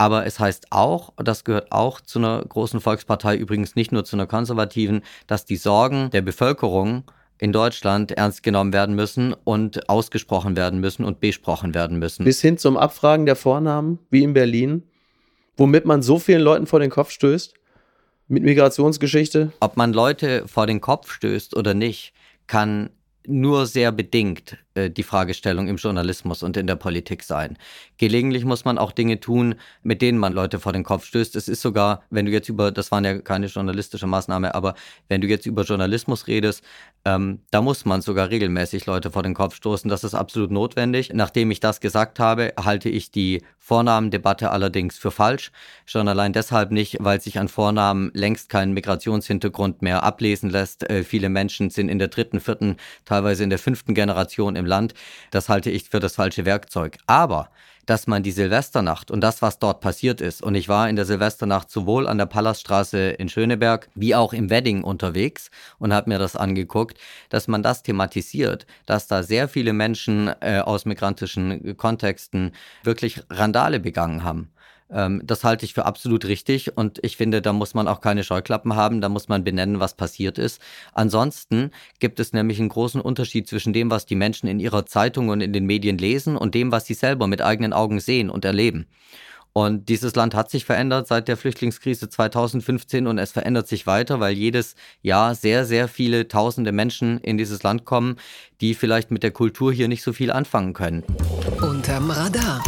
[0.00, 4.16] Aber es heißt auch, das gehört auch zu einer großen Volkspartei, übrigens nicht nur zu
[4.16, 7.04] einer konservativen, dass die Sorgen der Bevölkerung
[7.36, 12.24] in Deutschland ernst genommen werden müssen und ausgesprochen werden müssen und besprochen werden müssen.
[12.24, 14.84] Bis hin zum Abfragen der Vornamen, wie in Berlin,
[15.58, 17.52] womit man so vielen Leuten vor den Kopf stößt,
[18.26, 19.52] mit Migrationsgeschichte.
[19.60, 22.14] Ob man Leute vor den Kopf stößt oder nicht,
[22.46, 22.88] kann
[23.26, 24.56] nur sehr bedingt
[24.88, 27.58] die Fragestellung im Journalismus und in der Politik sein.
[27.98, 31.36] Gelegentlich muss man auch Dinge tun, mit denen man Leute vor den Kopf stößt.
[31.36, 34.74] Es ist sogar, wenn du jetzt über, das waren ja keine journalistische Maßnahme, aber
[35.08, 36.64] wenn du jetzt über Journalismus redest,
[37.04, 39.90] ähm, da muss man sogar regelmäßig Leute vor den Kopf stoßen.
[39.90, 41.10] Das ist absolut notwendig.
[41.12, 45.50] Nachdem ich das gesagt habe, halte ich die Vornamendebatte allerdings für falsch.
[45.86, 50.88] Schon allein deshalb nicht, weil sich an Vornamen längst kein Migrationshintergrund mehr ablesen lässt.
[50.90, 54.94] Äh, viele Menschen sind in der dritten, vierten, teilweise in der fünften Generation im Land.
[55.30, 56.96] Das halte ich für das falsche Werkzeug.
[57.06, 57.50] Aber
[57.90, 61.04] dass man die Silvesternacht und das, was dort passiert ist, und ich war in der
[61.04, 66.20] Silvesternacht sowohl an der Palaststraße in Schöneberg wie auch im Wedding unterwegs und habe mir
[66.20, 66.98] das angeguckt,
[67.30, 72.52] dass man das thematisiert, dass da sehr viele Menschen äh, aus migrantischen Kontexten
[72.84, 74.52] wirklich Randale begangen haben.
[74.92, 78.24] Ähm, das halte ich für absolut richtig und ich finde, da muss man auch keine
[78.24, 80.60] Scheuklappen haben, da muss man benennen, was passiert ist.
[80.92, 85.28] Ansonsten gibt es nämlich einen großen Unterschied zwischen dem, was die Menschen in ihrer Zeitung
[85.28, 88.44] und in den Medien lesen und dem, was sie selber mit eigenen Augen sehen und
[88.44, 88.86] erleben.
[89.52, 94.20] Und dieses Land hat sich verändert seit der Flüchtlingskrise 2015 und es verändert sich weiter,
[94.20, 98.16] weil jedes Jahr sehr, sehr viele tausende Menschen in dieses Land kommen,
[98.60, 101.02] die vielleicht mit der Kultur hier nicht so viel anfangen können.
[101.60, 102.62] Unterm Radar.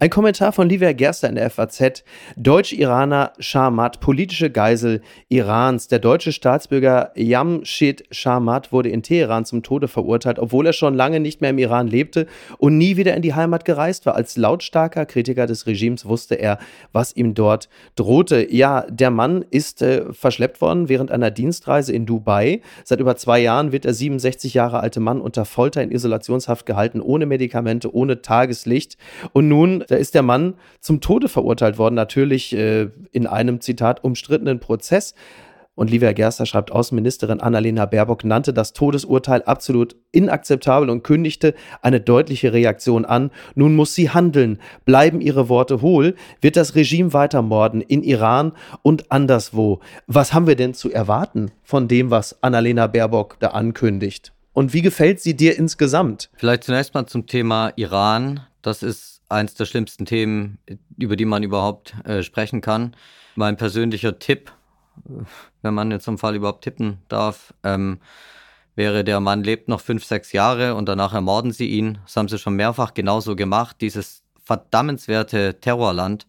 [0.00, 2.04] Ein Kommentar von Livia Gerster in der FAZ.
[2.36, 5.88] Deutsch-Iraner Sharmat, politische Geisel Irans.
[5.88, 11.18] Der deutsche Staatsbürger Yamshid Sharmat wurde in Teheran zum Tode verurteilt, obwohl er schon lange
[11.18, 14.14] nicht mehr im Iran lebte und nie wieder in die Heimat gereist war.
[14.14, 16.60] Als lautstarker Kritiker des Regimes wusste er,
[16.92, 18.54] was ihm dort drohte.
[18.54, 22.60] Ja, der Mann ist äh, verschleppt worden während einer Dienstreise in Dubai.
[22.84, 27.00] Seit über zwei Jahren wird der 67 Jahre alte Mann unter Folter in Isolationshaft gehalten,
[27.00, 28.96] ohne Medikamente, ohne Tageslicht.
[29.32, 34.04] Und nun da ist der Mann zum Tode verurteilt worden, natürlich äh, in einem Zitat
[34.04, 35.14] umstrittenen Prozess.
[35.78, 42.00] Und Livia Gerster schreibt, Außenministerin Annalena Baerbock nannte das Todesurteil absolut inakzeptabel und kündigte eine
[42.00, 43.30] deutliche Reaktion an.
[43.54, 44.58] Nun muss sie handeln.
[44.84, 49.78] Bleiben ihre Worte hohl, wird das Regime weitermorden in Iran und anderswo.
[50.08, 54.32] Was haben wir denn zu erwarten von dem, was Annalena Baerbock da ankündigt?
[54.52, 56.28] Und wie gefällt sie dir insgesamt?
[56.34, 58.40] Vielleicht zunächst mal zum Thema Iran.
[58.62, 60.58] Das ist eins der schlimmsten Themen,
[60.96, 62.94] über die man überhaupt äh, sprechen kann.
[63.34, 64.52] Mein persönlicher Tipp,
[65.62, 68.00] wenn man jetzt im Fall überhaupt tippen darf, ähm,
[68.74, 71.98] wäre, der Mann lebt noch fünf, sechs Jahre und danach ermorden sie ihn.
[72.04, 73.76] Das haben sie schon mehrfach genauso gemacht.
[73.80, 76.26] Dieses verdammenswerte Terrorland.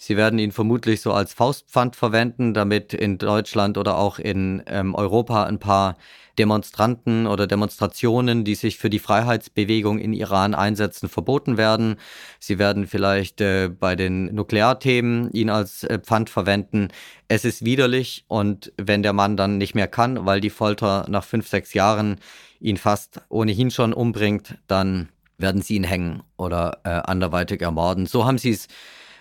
[0.00, 4.94] Sie werden ihn vermutlich so als Faustpfand verwenden, damit in Deutschland oder auch in ähm,
[4.94, 5.96] Europa ein paar
[6.38, 11.96] Demonstranten oder Demonstrationen, die sich für die Freiheitsbewegung in Iran einsetzen, verboten werden.
[12.38, 16.90] Sie werden vielleicht äh, bei den Nuklearthemen ihn als äh, Pfand verwenden.
[17.26, 21.24] Es ist widerlich und wenn der Mann dann nicht mehr kann, weil die Folter nach
[21.24, 22.20] fünf, sechs Jahren
[22.60, 25.08] ihn fast ohnehin schon umbringt, dann
[25.38, 28.06] werden sie ihn hängen oder äh, anderweitig ermorden.
[28.06, 28.68] So haben sie es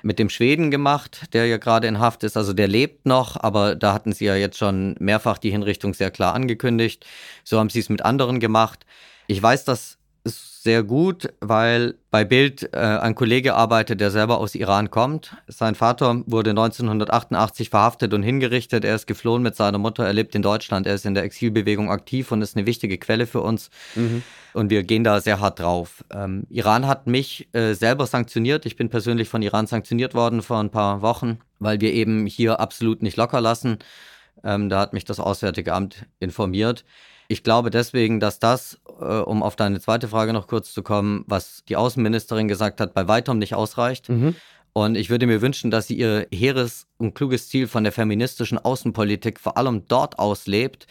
[0.02, 2.38] mit dem Schweden gemacht, der ja gerade in Haft ist.
[2.38, 6.12] Also der lebt noch, aber da hatten sie ja jetzt schon mehrfach die Hinrichtung sehr
[6.12, 7.06] klar angekündigt.
[7.44, 8.86] So haben sie es mit anderen gemacht.
[9.28, 9.97] Ich weiß das
[10.68, 15.38] sehr gut, weil bei Bild äh, ein Kollege arbeitet, der selber aus Iran kommt.
[15.48, 18.84] Sein Vater wurde 1988 verhaftet und hingerichtet.
[18.84, 20.06] Er ist geflohen mit seiner Mutter.
[20.06, 20.86] Er lebt in Deutschland.
[20.86, 23.70] Er ist in der Exilbewegung aktiv und ist eine wichtige Quelle für uns.
[23.96, 24.24] Mhm.
[24.52, 26.04] Und wir gehen da sehr hart drauf.
[26.12, 28.66] Ähm, Iran hat mich äh, selber sanktioniert.
[28.66, 32.60] Ich bin persönlich von Iran sanktioniert worden vor ein paar Wochen, weil wir eben hier
[32.60, 33.78] absolut nicht locker lassen.
[34.44, 36.84] Ähm, da hat mich das Auswärtige Amt informiert.
[37.28, 41.24] Ich glaube deswegen, dass das, äh, um auf deine zweite Frage noch kurz zu kommen,
[41.28, 44.10] was die Außenministerin gesagt hat, bei weitem nicht ausreicht.
[44.10, 44.36] Mhm.
[44.74, 48.60] Und ich würde mir wünschen, dass sie ihr hehres und kluges Ziel von der feministischen
[48.60, 50.86] Außenpolitik vor allem dort auslebt,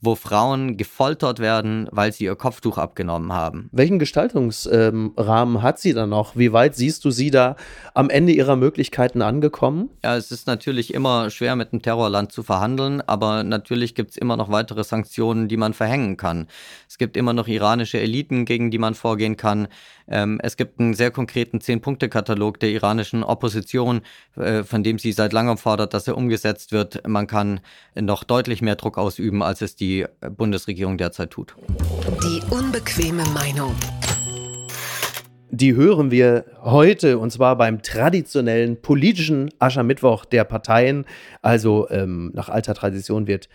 [0.00, 3.68] wo Frauen gefoltert werden, weil sie ihr Kopftuch abgenommen haben.
[3.72, 6.36] Welchen Gestaltungsrahmen ähm, hat sie dann noch?
[6.36, 7.56] Wie weit siehst du sie da
[7.94, 9.90] am Ende ihrer Möglichkeiten angekommen?
[10.04, 14.16] Ja, es ist natürlich immer schwer mit einem Terrorland zu verhandeln, aber natürlich gibt es
[14.16, 16.46] immer noch weitere Sanktionen, die man verhängen kann.
[16.88, 19.68] Es gibt immer noch iranische Eliten, gegen die man vorgehen kann.
[20.08, 24.02] Ähm, es gibt einen sehr konkreten Zehn-Punkte-Katalog der iranischen Opposition,
[24.36, 27.06] äh, von dem sie seit langem fordert, dass er umgesetzt wird.
[27.06, 27.60] Man kann
[27.94, 31.56] noch deutlich mehr Druck ausüben, als es die Bundesregierung derzeit tut.
[32.22, 33.74] Die unbequeme Meinung.
[35.50, 41.06] Die hören wir heute und zwar beim traditionellen politischen Aschermittwoch der Parteien.
[41.40, 43.48] Also ähm, nach alter Tradition wird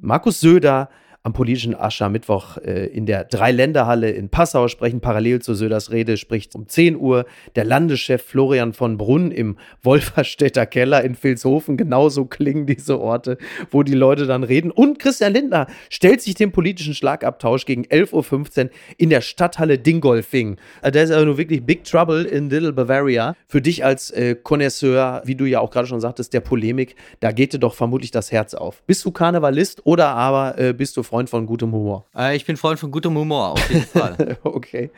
[0.00, 0.90] Markus Söder
[1.28, 5.00] am politischen Aschermittwoch äh, in der Dreiländerhalle in Passau sprechen.
[5.00, 10.64] Parallel zu Söders Rede spricht um 10 Uhr der Landeschef Florian von Brunn im Wolferstädter
[10.64, 11.76] Keller in Vilshofen.
[11.76, 13.36] Genauso klingen diese Orte,
[13.70, 14.70] wo die Leute dann reden.
[14.70, 20.56] Und Christian Lindner stellt sich dem politischen Schlagabtausch gegen 11.15 Uhr in der Stadthalle Dingolfing.
[20.80, 23.36] Also der ist aber nur wirklich Big Trouble in Little Bavaria.
[23.46, 27.32] Für dich als äh, Connoisseur, wie du ja auch gerade schon sagtest, der Polemik, da
[27.32, 28.82] geht dir doch vermutlich das Herz auf.
[28.86, 32.06] Bist du Karnevalist oder aber äh, bist du Freund Freund von gutem Humor?
[32.16, 34.38] Äh, ich bin Freund von gutem Humor, auf jeden Fall.
[34.44, 34.90] okay.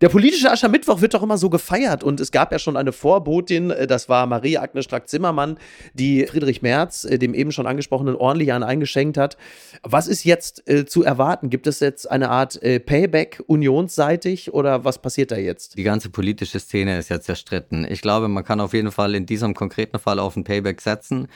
[0.00, 3.70] Der politische Aschermittwoch wird doch immer so gefeiert und es gab ja schon eine Vorbotin,
[3.70, 5.58] äh, das war Marie Agnes Strack-Zimmermann,
[5.94, 9.36] die Friedrich Merz, äh, dem eben schon angesprochenen, ordentlich an eingeschenkt hat.
[9.82, 11.50] Was ist jetzt äh, zu erwarten?
[11.50, 15.76] Gibt es jetzt eine Art äh, Payback unionsseitig oder was passiert da jetzt?
[15.76, 17.84] Die ganze politische Szene ist ja zerstritten.
[17.90, 21.26] Ich glaube, man kann auf jeden Fall in diesem konkreten Fall auf ein Payback setzen.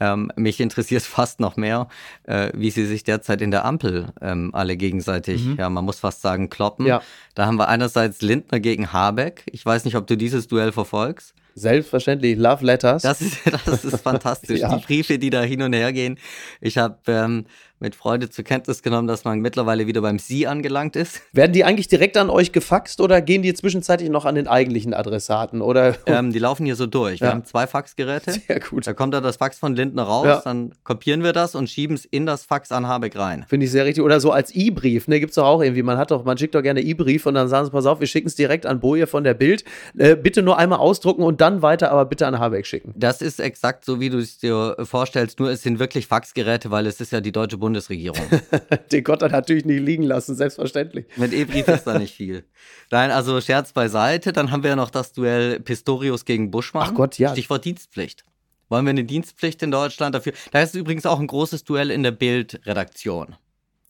[0.00, 1.88] Ähm, mich interessiert fast noch mehr,
[2.24, 5.56] äh, wie sie sich derzeit in der Ampel ähm, alle gegenseitig, mhm.
[5.56, 6.86] ja, man muss fast sagen, kloppen.
[6.86, 7.02] Ja.
[7.34, 9.44] Da haben wir einerseits Lindner gegen Habeck.
[9.52, 11.34] Ich weiß nicht, ob du dieses Duell verfolgst.
[11.54, 13.02] Selbstverständlich, Love Letters.
[13.02, 14.60] Das ist, das ist fantastisch.
[14.60, 14.76] ja.
[14.76, 16.18] Die Briefe, die da hin und her gehen.
[16.60, 17.46] Ich habe ähm,
[17.80, 21.20] mit Freude zur Kenntnis genommen, dass man mittlerweile wieder beim Sie angelangt ist.
[21.32, 24.94] Werden die eigentlich direkt an euch gefaxt oder gehen die zwischenzeitlich noch an den eigentlichen
[24.94, 25.60] Adressaten?
[25.60, 25.96] Oder?
[26.06, 27.20] Ähm, die laufen hier so durch.
[27.20, 27.32] Wir ja.
[27.32, 28.32] haben zwei Faxgeräte.
[28.46, 28.86] Sehr gut.
[28.86, 30.40] Da kommt dann das Fax von Lindner raus, ja.
[30.44, 33.44] dann kopieren wir das und schieben es in das Fax an Habeck rein.
[33.48, 34.04] Finde ich sehr richtig.
[34.04, 35.18] Oder so als E-Brief, ne?
[35.18, 35.82] Gibt es doch auch irgendwie.
[35.82, 38.06] Man hat doch, man schickt doch gerne E-Brief und dann sagen sie, pass auf, wir
[38.06, 39.64] schicken es direkt an Boje von der Bild.
[39.96, 42.92] Äh, bitte nur einmal ausdrucken und dann weiter, aber bitte an Habeck schicken.
[42.96, 46.86] Das ist exakt so, wie du es dir vorstellst, nur es sind wirklich Faxgeräte, weil
[46.86, 48.24] es ist ja die deutsche Bundesregierung.
[48.92, 51.06] Den Gott hat natürlich nicht liegen lassen, selbstverständlich.
[51.16, 52.44] Mit E-Brief ist da nicht viel.
[52.90, 54.32] Nein, also Scherz beiseite.
[54.32, 56.88] Dann haben wir ja noch das Duell Pistorius gegen Buschmann.
[56.90, 57.32] Ach Gott, ja.
[57.32, 58.24] Stichwort Dienstpflicht.
[58.68, 60.32] Wollen wir eine Dienstpflicht in Deutschland dafür?
[60.52, 63.34] Da ist übrigens auch ein großes Duell in der Bild-Redaktion.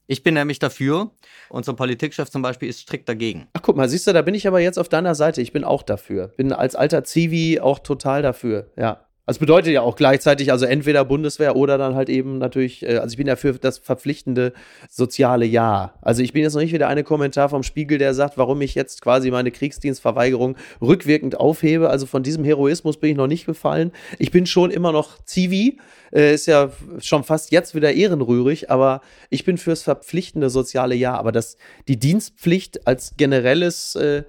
[0.07, 1.11] Ich bin nämlich dafür.
[1.49, 3.47] Unser Politikchef zum Beispiel ist strikt dagegen.
[3.53, 5.40] Ach, guck mal, siehst du, da bin ich aber jetzt auf deiner Seite.
[5.40, 6.29] Ich bin auch dafür.
[6.37, 8.70] Bin als alter Zivi auch total dafür.
[8.77, 9.04] Ja.
[9.26, 13.12] Also bedeutet ja auch gleichzeitig, also entweder Bundeswehr oder dann halt eben natürlich, äh, also
[13.12, 14.52] ich bin ja für das verpflichtende
[14.90, 15.98] soziale Jahr.
[16.02, 18.74] Also ich bin jetzt noch nicht wieder eine Kommentar vom Spiegel, der sagt, warum ich
[18.74, 21.88] jetzt quasi meine Kriegsdienstverweigerung rückwirkend aufhebe.
[21.88, 23.92] Also von diesem Heroismus bin ich noch nicht gefallen.
[24.18, 25.78] Ich bin schon immer noch Zivi,
[26.12, 31.18] äh, ist ja schon fast jetzt wieder ehrenrührig, aber ich bin fürs verpflichtende soziale Jahr.
[31.18, 31.56] Aber das,
[31.88, 34.24] die Dienstpflicht als generelles äh,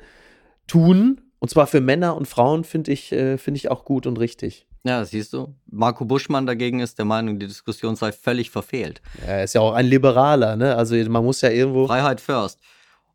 [0.67, 4.19] Tun, und zwar für Männer und Frauen, finde ich, äh, finde ich auch gut und
[4.19, 4.65] richtig.
[4.85, 5.55] Ja, siehst du.
[5.65, 9.01] Marco Buschmann dagegen ist der Meinung, die Diskussion sei völlig verfehlt.
[9.25, 10.75] Er ist ja auch ein Liberaler, ne?
[10.75, 11.87] Also man muss ja irgendwo.
[11.87, 12.59] Freiheit first.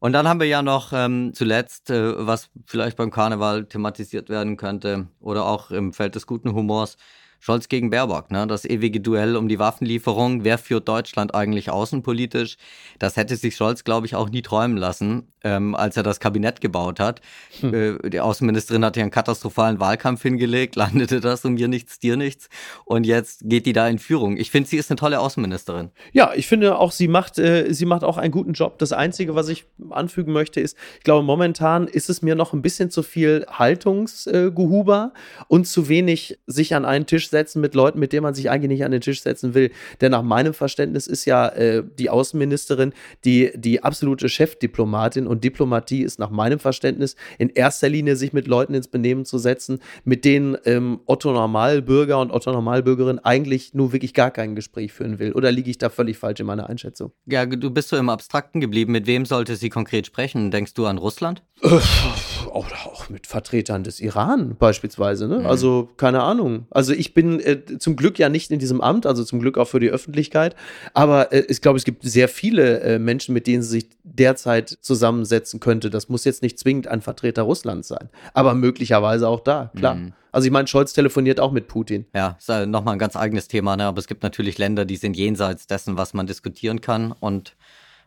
[0.00, 4.56] Und dann haben wir ja noch ähm, zuletzt, äh, was vielleicht beim Karneval thematisiert werden
[4.56, 6.96] könnte oder auch im Feld des guten Humors,
[7.40, 8.46] Scholz gegen Baerbock, ne?
[8.46, 10.44] das ewige Duell um die Waffenlieferung.
[10.44, 12.58] Wer führt Deutschland eigentlich außenpolitisch?
[12.98, 16.60] Das hätte sich Scholz, glaube ich, auch nie träumen lassen, ähm, als er das Kabinett
[16.60, 17.22] gebaut hat.
[17.60, 17.74] Hm.
[18.04, 22.18] Äh, die Außenministerin hat ja einen katastrophalen Wahlkampf hingelegt, landete das um mir nichts, dir
[22.18, 22.50] nichts.
[22.84, 24.36] Und jetzt geht die da in Führung.
[24.36, 25.92] Ich finde, sie ist eine tolle Außenministerin.
[26.12, 28.78] Ja, ich finde auch, sie macht, äh, sie macht auch einen guten Job.
[28.78, 32.60] Das Einzige, was ich anfügen möchte, ist, ich glaube, momentan ist es mir noch ein
[32.60, 37.98] bisschen zu viel Haltungsgehuber äh, und zu wenig sich an einen Tisch setzen mit Leuten,
[37.98, 39.70] mit denen man sich eigentlich nicht an den Tisch setzen will.
[40.00, 42.92] Denn nach meinem Verständnis ist ja äh, die Außenministerin
[43.24, 48.46] die, die absolute Chefdiplomatin und Diplomatie ist nach meinem Verständnis in erster Linie sich mit
[48.46, 53.92] Leuten ins Benehmen zu setzen, mit denen ähm, Otto Normalbürger und Otto Normalbürgerin eigentlich nur
[53.92, 55.32] wirklich gar kein Gespräch führen will.
[55.32, 57.12] Oder liege ich da völlig falsch in meiner Einschätzung?
[57.26, 58.92] Ja, du bist so im Abstrakten geblieben.
[58.92, 60.50] Mit wem sollte sie konkret sprechen?
[60.50, 61.42] Denkst du an Russland?
[62.48, 65.28] Auch, auch mit Vertretern des Iran beispielsweise.
[65.28, 65.40] Ne?
[65.40, 65.46] Mhm.
[65.46, 66.66] Also keine Ahnung.
[66.70, 69.66] Also ich bin äh, zum Glück ja nicht in diesem Amt, also zum Glück auch
[69.66, 70.56] für die Öffentlichkeit.
[70.94, 74.68] Aber äh, ich glaube, es gibt sehr viele äh, Menschen, mit denen sie sich derzeit
[74.80, 75.90] zusammensetzen könnte.
[75.90, 79.94] Das muss jetzt nicht zwingend ein Vertreter Russlands sein, aber möglicherweise auch da, klar.
[79.94, 80.12] Mhm.
[80.32, 82.06] Also ich meine, Scholz telefoniert auch mit Putin.
[82.14, 83.84] Ja, ist äh, nochmal ein ganz eigenes Thema, ne?
[83.84, 87.12] aber es gibt natürlich Länder, die sind jenseits dessen, was man diskutieren kann.
[87.12, 87.56] Und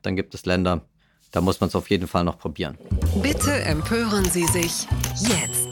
[0.04, 0.86] dann gibt es Länder,
[1.34, 2.78] da muss man es auf jeden Fall noch probieren.
[3.22, 4.88] Bitte empören Sie sich
[5.20, 5.63] jetzt.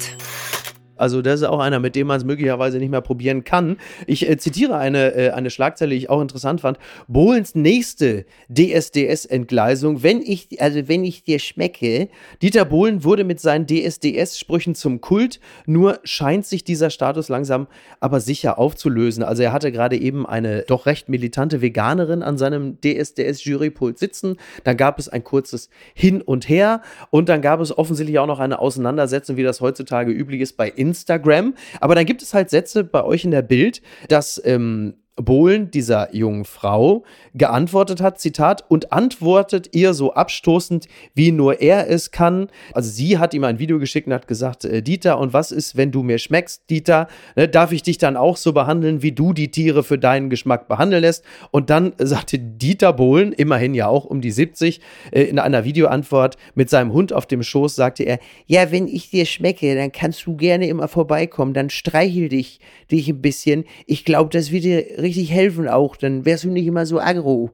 [1.01, 3.77] Also das ist auch einer, mit dem man es möglicherweise nicht mehr probieren kann.
[4.05, 6.77] Ich äh, zitiere eine, äh, eine Schlagzeile, die ich auch interessant fand.
[7.07, 12.09] Bohlens nächste DSDS-Entgleisung, wenn ich, also wenn ich dir schmecke.
[12.41, 17.67] Dieter Bohlen wurde mit seinen DSDS-Sprüchen zum Kult, nur scheint sich dieser Status langsam
[17.99, 19.23] aber sicher aufzulösen.
[19.23, 24.37] Also er hatte gerade eben eine doch recht militante Veganerin an seinem DSDS-Jurypult sitzen.
[24.63, 28.39] Dann gab es ein kurzes Hin und Her und dann gab es offensichtlich auch noch
[28.39, 31.56] eine Auseinandersetzung, wie das heutzutage üblich ist bei Instagram Instagram.
[31.80, 36.15] Aber dann gibt es halt Sätze bei euch in der Bild, dass ähm, Bohlen dieser
[36.15, 42.47] jungen Frau geantwortet hat, Zitat, und antwortet ihr so abstoßend, wie nur er es kann.
[42.74, 45.76] Also sie hat ihm ein Video geschickt und hat gesagt, äh, Dieter, und was ist,
[45.76, 47.08] wenn du mir schmeckst, Dieter?
[47.36, 50.67] Ne, darf ich dich dann auch so behandeln, wie du die Tiere für deinen Geschmack
[50.67, 51.26] behandeln lässt?
[51.52, 54.80] Und dann sagte Dieter Bohlen, immerhin ja auch um die 70,
[55.12, 59.10] äh, in einer Videoantwort mit seinem Hund auf dem Schoß, sagte er, ja, wenn ich
[59.10, 63.65] dir schmecke, dann kannst du gerne immer vorbeikommen, dann streichel dich, dich ein bisschen.
[63.86, 67.51] Ich glaube, das wird dir richtig helfen auch, dann wärst du nicht immer so aggro.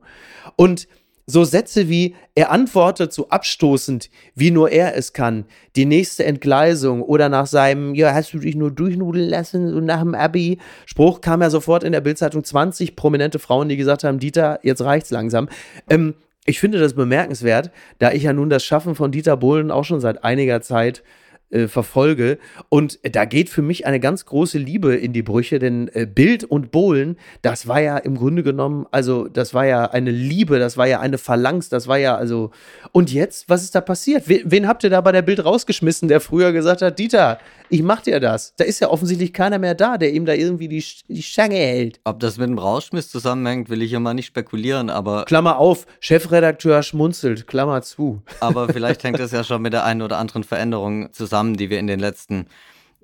[0.56, 0.88] Und
[1.30, 5.44] so Sätze wie, er antwortet so abstoßend, wie nur er es kann,
[5.76, 10.00] die nächste Entgleisung oder nach seinem, ja, hast du dich nur durchnudeln lassen, so nach
[10.00, 14.20] dem Abi, Spruch kam ja sofort in der Bildzeitung 20 prominente Frauen, die gesagt haben,
[14.20, 15.50] Dieter, jetzt reicht's langsam.
[15.90, 19.84] Ähm, ich finde das bemerkenswert, da ich ja nun das Schaffen von Dieter Bohlen auch
[19.84, 21.02] schon seit einiger Zeit äh,
[21.50, 22.40] verfolge.
[22.70, 26.44] Und da geht für mich eine ganz große Liebe in die Brüche, denn äh, Bild
[26.44, 30.76] und Bohlen, das war ja im Grunde genommen, also das war ja eine Liebe, das
[30.76, 32.52] war ja eine Phalanx, das war ja also.
[32.92, 34.28] Und jetzt, was ist da passiert?
[34.28, 37.82] Wen, wen habt ihr da bei der Bild rausgeschmissen, der früher gesagt hat, Dieter, ich
[37.82, 38.54] mach dir das?
[38.58, 42.02] Da ist ja offensichtlich keiner mehr da, der ihm da irgendwie die, die Stange hält.
[42.04, 45.24] Ob das mit dem Rauschmiss zusammenhängt, will ich ja mal nicht spekulieren, aber.
[45.24, 48.22] Klammer auf, Chefredakteur schmunzelt, Klammer zu.
[48.42, 51.70] Aber vielleicht hängt es ja schon mit der einen oder anderen Veränderung zusammen zusammen, die
[51.70, 52.48] wir in den letzten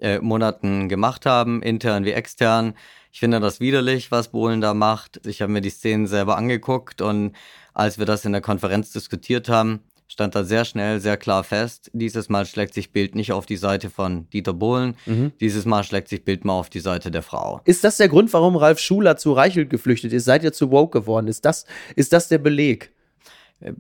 [0.02, 2.74] äh, Monaten gemacht haben, intern wie extern.
[3.12, 5.22] Ich finde das widerlich, was Bohlen da macht.
[5.28, 7.34] Ich habe mir die Szenen selber angeguckt und
[7.76, 11.92] als wir das in der Konferenz diskutiert haben, stand da sehr schnell, sehr klar fest,
[11.94, 15.32] dieses Mal schlägt sich Bild nicht auf die Seite von Dieter Bohlen, mhm.
[15.40, 17.62] dieses Mal schlägt sich Bild mal auf die Seite der Frau.
[17.66, 20.26] Ist das der Grund, warum Ralf Schuler zu Reichelt geflüchtet ist?
[20.26, 21.28] Seid ihr zu woke geworden?
[21.28, 21.66] Ist das,
[21.96, 22.92] ist das der Beleg?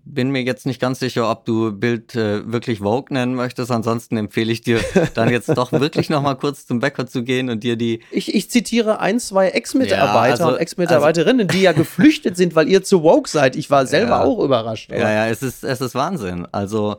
[0.06, 3.72] Bin mir jetzt nicht ganz sicher, ob du Bild äh, wirklich Vogue nennen möchtest.
[3.72, 4.80] Ansonsten empfehle ich dir
[5.14, 8.02] dann jetzt doch wirklich noch mal kurz zum Bäcker zu gehen und dir die.
[8.12, 12.56] Ich, ich zitiere ein, zwei Ex-Mitarbeiter ja, also, und Ex-Mitarbeiterinnen, also, die ja geflüchtet sind,
[12.56, 13.56] weil ihr zu woke seid.
[13.56, 14.90] Ich war selber ja, auch überrascht.
[14.90, 15.00] Oder?
[15.00, 16.48] Ja, ja, es ist, es ist Wahnsinn.
[16.52, 16.98] Also,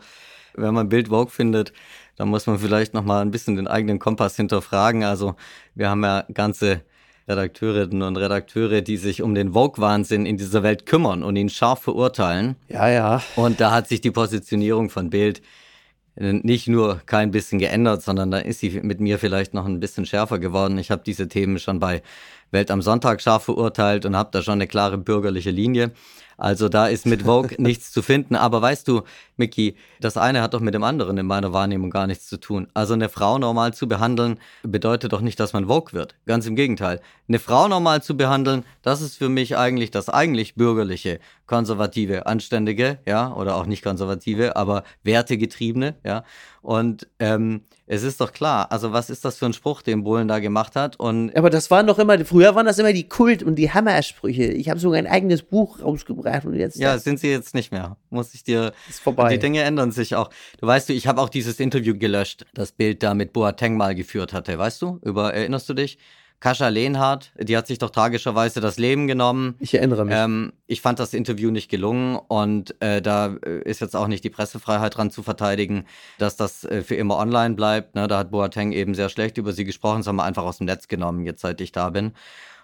[0.55, 1.73] wenn man Bild Vogue findet,
[2.17, 5.05] dann muss man vielleicht noch mal ein bisschen den eigenen Kompass hinterfragen.
[5.05, 5.37] Also,
[5.75, 6.83] wir haben ja ganze
[7.29, 11.81] Redakteurinnen und Redakteure, die sich um den Vogue-Wahnsinn in dieser Welt kümmern und ihn scharf
[11.83, 12.57] verurteilen.
[12.69, 13.23] Ja, ja.
[13.37, 15.41] Und da hat sich die Positionierung von Bild
[16.17, 20.07] nicht nur kein bisschen geändert, sondern da ist sie mit mir vielleicht noch ein bisschen
[20.07, 20.79] schärfer geworden.
[20.79, 22.03] Ich habe diese Themen schon bei
[22.55, 25.93] Welt am Sonntag scharf verurteilt und habe da schon eine klare bürgerliche Linie.
[26.37, 28.37] Also da ist mit Vogue nichts zu finden.
[28.37, 29.03] Aber weißt du,
[29.37, 32.69] Mickey, das eine hat doch mit dem anderen in meiner Wahrnehmung gar nichts zu tun.
[32.75, 36.15] Also eine Frau normal zu behandeln, bedeutet doch nicht, dass man Vogue wird.
[36.27, 37.01] Ganz im Gegenteil.
[37.29, 42.99] Eine Frau normal zu behandeln, das ist für mich eigentlich das eigentlich bürgerliche, konservative, anständige,
[43.07, 46.25] ja, oder auch nicht konservative, aber wertegetriebene, ja.
[46.61, 50.29] Und ähm, es ist doch klar, also was ist das für ein Spruch, den Bohlen
[50.29, 50.97] da gemacht hat?
[50.97, 54.45] Und aber das waren doch immer, früher waren das immer die Kult- und die Hammersprüche.
[54.45, 56.77] Ich habe sogar ein eigenes Buch rausgebracht und jetzt.
[56.77, 57.97] Ja, sind sie jetzt nicht mehr.
[58.11, 58.73] Muss ich dir.
[58.89, 59.31] Ist vorbei.
[59.31, 60.31] Die Dinge ändern sich auch.
[60.61, 63.95] Du weißt du, ich habe auch dieses Interview gelöscht, das Bild da mit Boateng mal
[63.95, 64.99] geführt hatte, weißt du?
[65.03, 65.99] Über, erinnerst du dich?
[66.45, 69.55] Kascha Lehnhardt, die hat sich doch tragischerweise das Leben genommen.
[69.61, 70.15] Ich erinnere mich.
[70.15, 74.25] Ähm, ich fand das Interview nicht gelungen und äh, da äh, ist jetzt auch nicht
[74.25, 75.87] die Pressefreiheit dran zu verteidigen,
[76.19, 77.95] dass das äh, für immer online bleibt.
[77.95, 78.09] Ne?
[78.09, 80.67] Da hat Boateng eben sehr schlecht über sie gesprochen, das haben wir einfach aus dem
[80.67, 82.13] Netz genommen, jetzt seit ich da bin.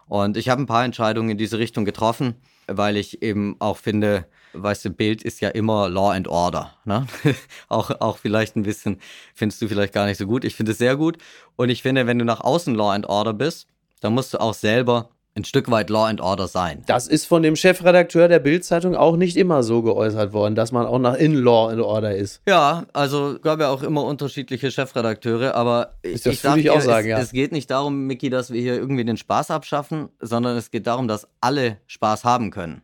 [0.09, 2.35] Und ich habe ein paar Entscheidungen in diese Richtung getroffen,
[2.66, 6.72] weil ich eben auch finde, weißt du, Bild ist ja immer Law and Order.
[6.84, 7.07] Ne?
[7.68, 8.98] auch, auch vielleicht ein bisschen,
[9.34, 10.44] findest du vielleicht gar nicht so gut.
[10.44, 11.18] Ich finde es sehr gut.
[11.57, 13.66] Und ich finde, wenn du nach außen Law and Order bist,
[14.01, 16.82] dann musst du auch selber ein Stück weit Law and Order sein.
[16.86, 20.86] Das ist von dem Chefredakteur der Bild-Zeitung auch nicht immer so geäußert worden, dass man
[20.86, 22.42] auch nach in Law and Order ist.
[22.46, 26.80] Ja, also gab ja auch immer unterschiedliche Chefredakteure, aber Ist das ich sag ich auch
[26.80, 27.18] sagen, es, ja.
[27.18, 30.86] es geht nicht darum, Micky, dass wir hier irgendwie den Spaß abschaffen, sondern es geht
[30.86, 32.82] darum, dass alle Spaß haben können.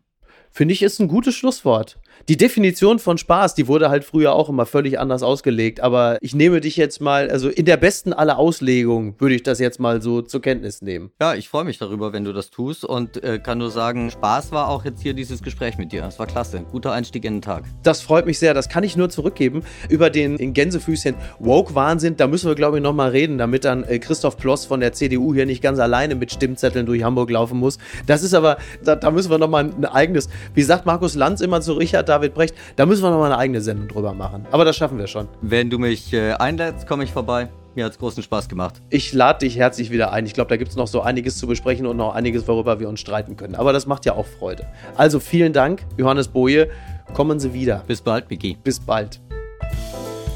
[0.56, 1.98] Finde ich, ist ein gutes Schlusswort.
[2.28, 6.34] Die Definition von Spaß, die wurde halt früher auch immer völlig anders ausgelegt, aber ich
[6.34, 10.02] nehme dich jetzt mal, also in der besten aller Auslegungen würde ich das jetzt mal
[10.02, 11.10] so zur Kenntnis nehmen.
[11.20, 14.50] Ja, ich freue mich darüber, wenn du das tust und äh, kann nur sagen, Spaß
[14.50, 16.02] war auch jetzt hier dieses Gespräch mit dir.
[16.02, 16.64] Das war klasse.
[16.72, 17.64] Guter Einstieg in den Tag.
[17.82, 19.62] Das freut mich sehr, das kann ich nur zurückgeben.
[19.88, 24.00] Über den in Gänsefüßchen Woke-Wahnsinn, da müssen wir, glaube ich, nochmal reden, damit dann äh,
[24.00, 27.78] Christoph Ploss von der CDU hier nicht ganz alleine mit Stimmzetteln durch Hamburg laufen muss.
[28.06, 31.60] Das ist aber, da, da müssen wir nochmal ein eigenes, wie sagt Markus Lanz immer
[31.60, 34.46] zu Richard David Brecht, da müssen wir nochmal eine eigene Sendung drüber machen.
[34.50, 35.28] Aber das schaffen wir schon.
[35.42, 37.48] Wenn du mich äh, einlädst, komme ich vorbei.
[37.74, 38.80] Mir hat's großen Spaß gemacht.
[38.88, 40.24] Ich lade dich herzlich wieder ein.
[40.24, 42.88] Ich glaube, da gibt es noch so einiges zu besprechen und noch einiges, worüber wir
[42.88, 43.54] uns streiten können.
[43.54, 44.66] Aber das macht ja auch Freude.
[44.96, 46.70] Also vielen Dank, Johannes Boje.
[47.12, 47.84] Kommen Sie wieder.
[47.86, 48.56] Bis bald, Micky.
[48.64, 49.20] Bis bald.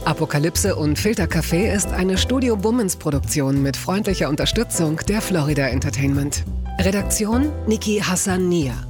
[0.05, 6.45] Apokalypse und Filtercafé ist eine Studio Bummens Produktion mit freundlicher Unterstützung der Florida Entertainment.
[6.79, 8.90] Redaktion Niki Hassania.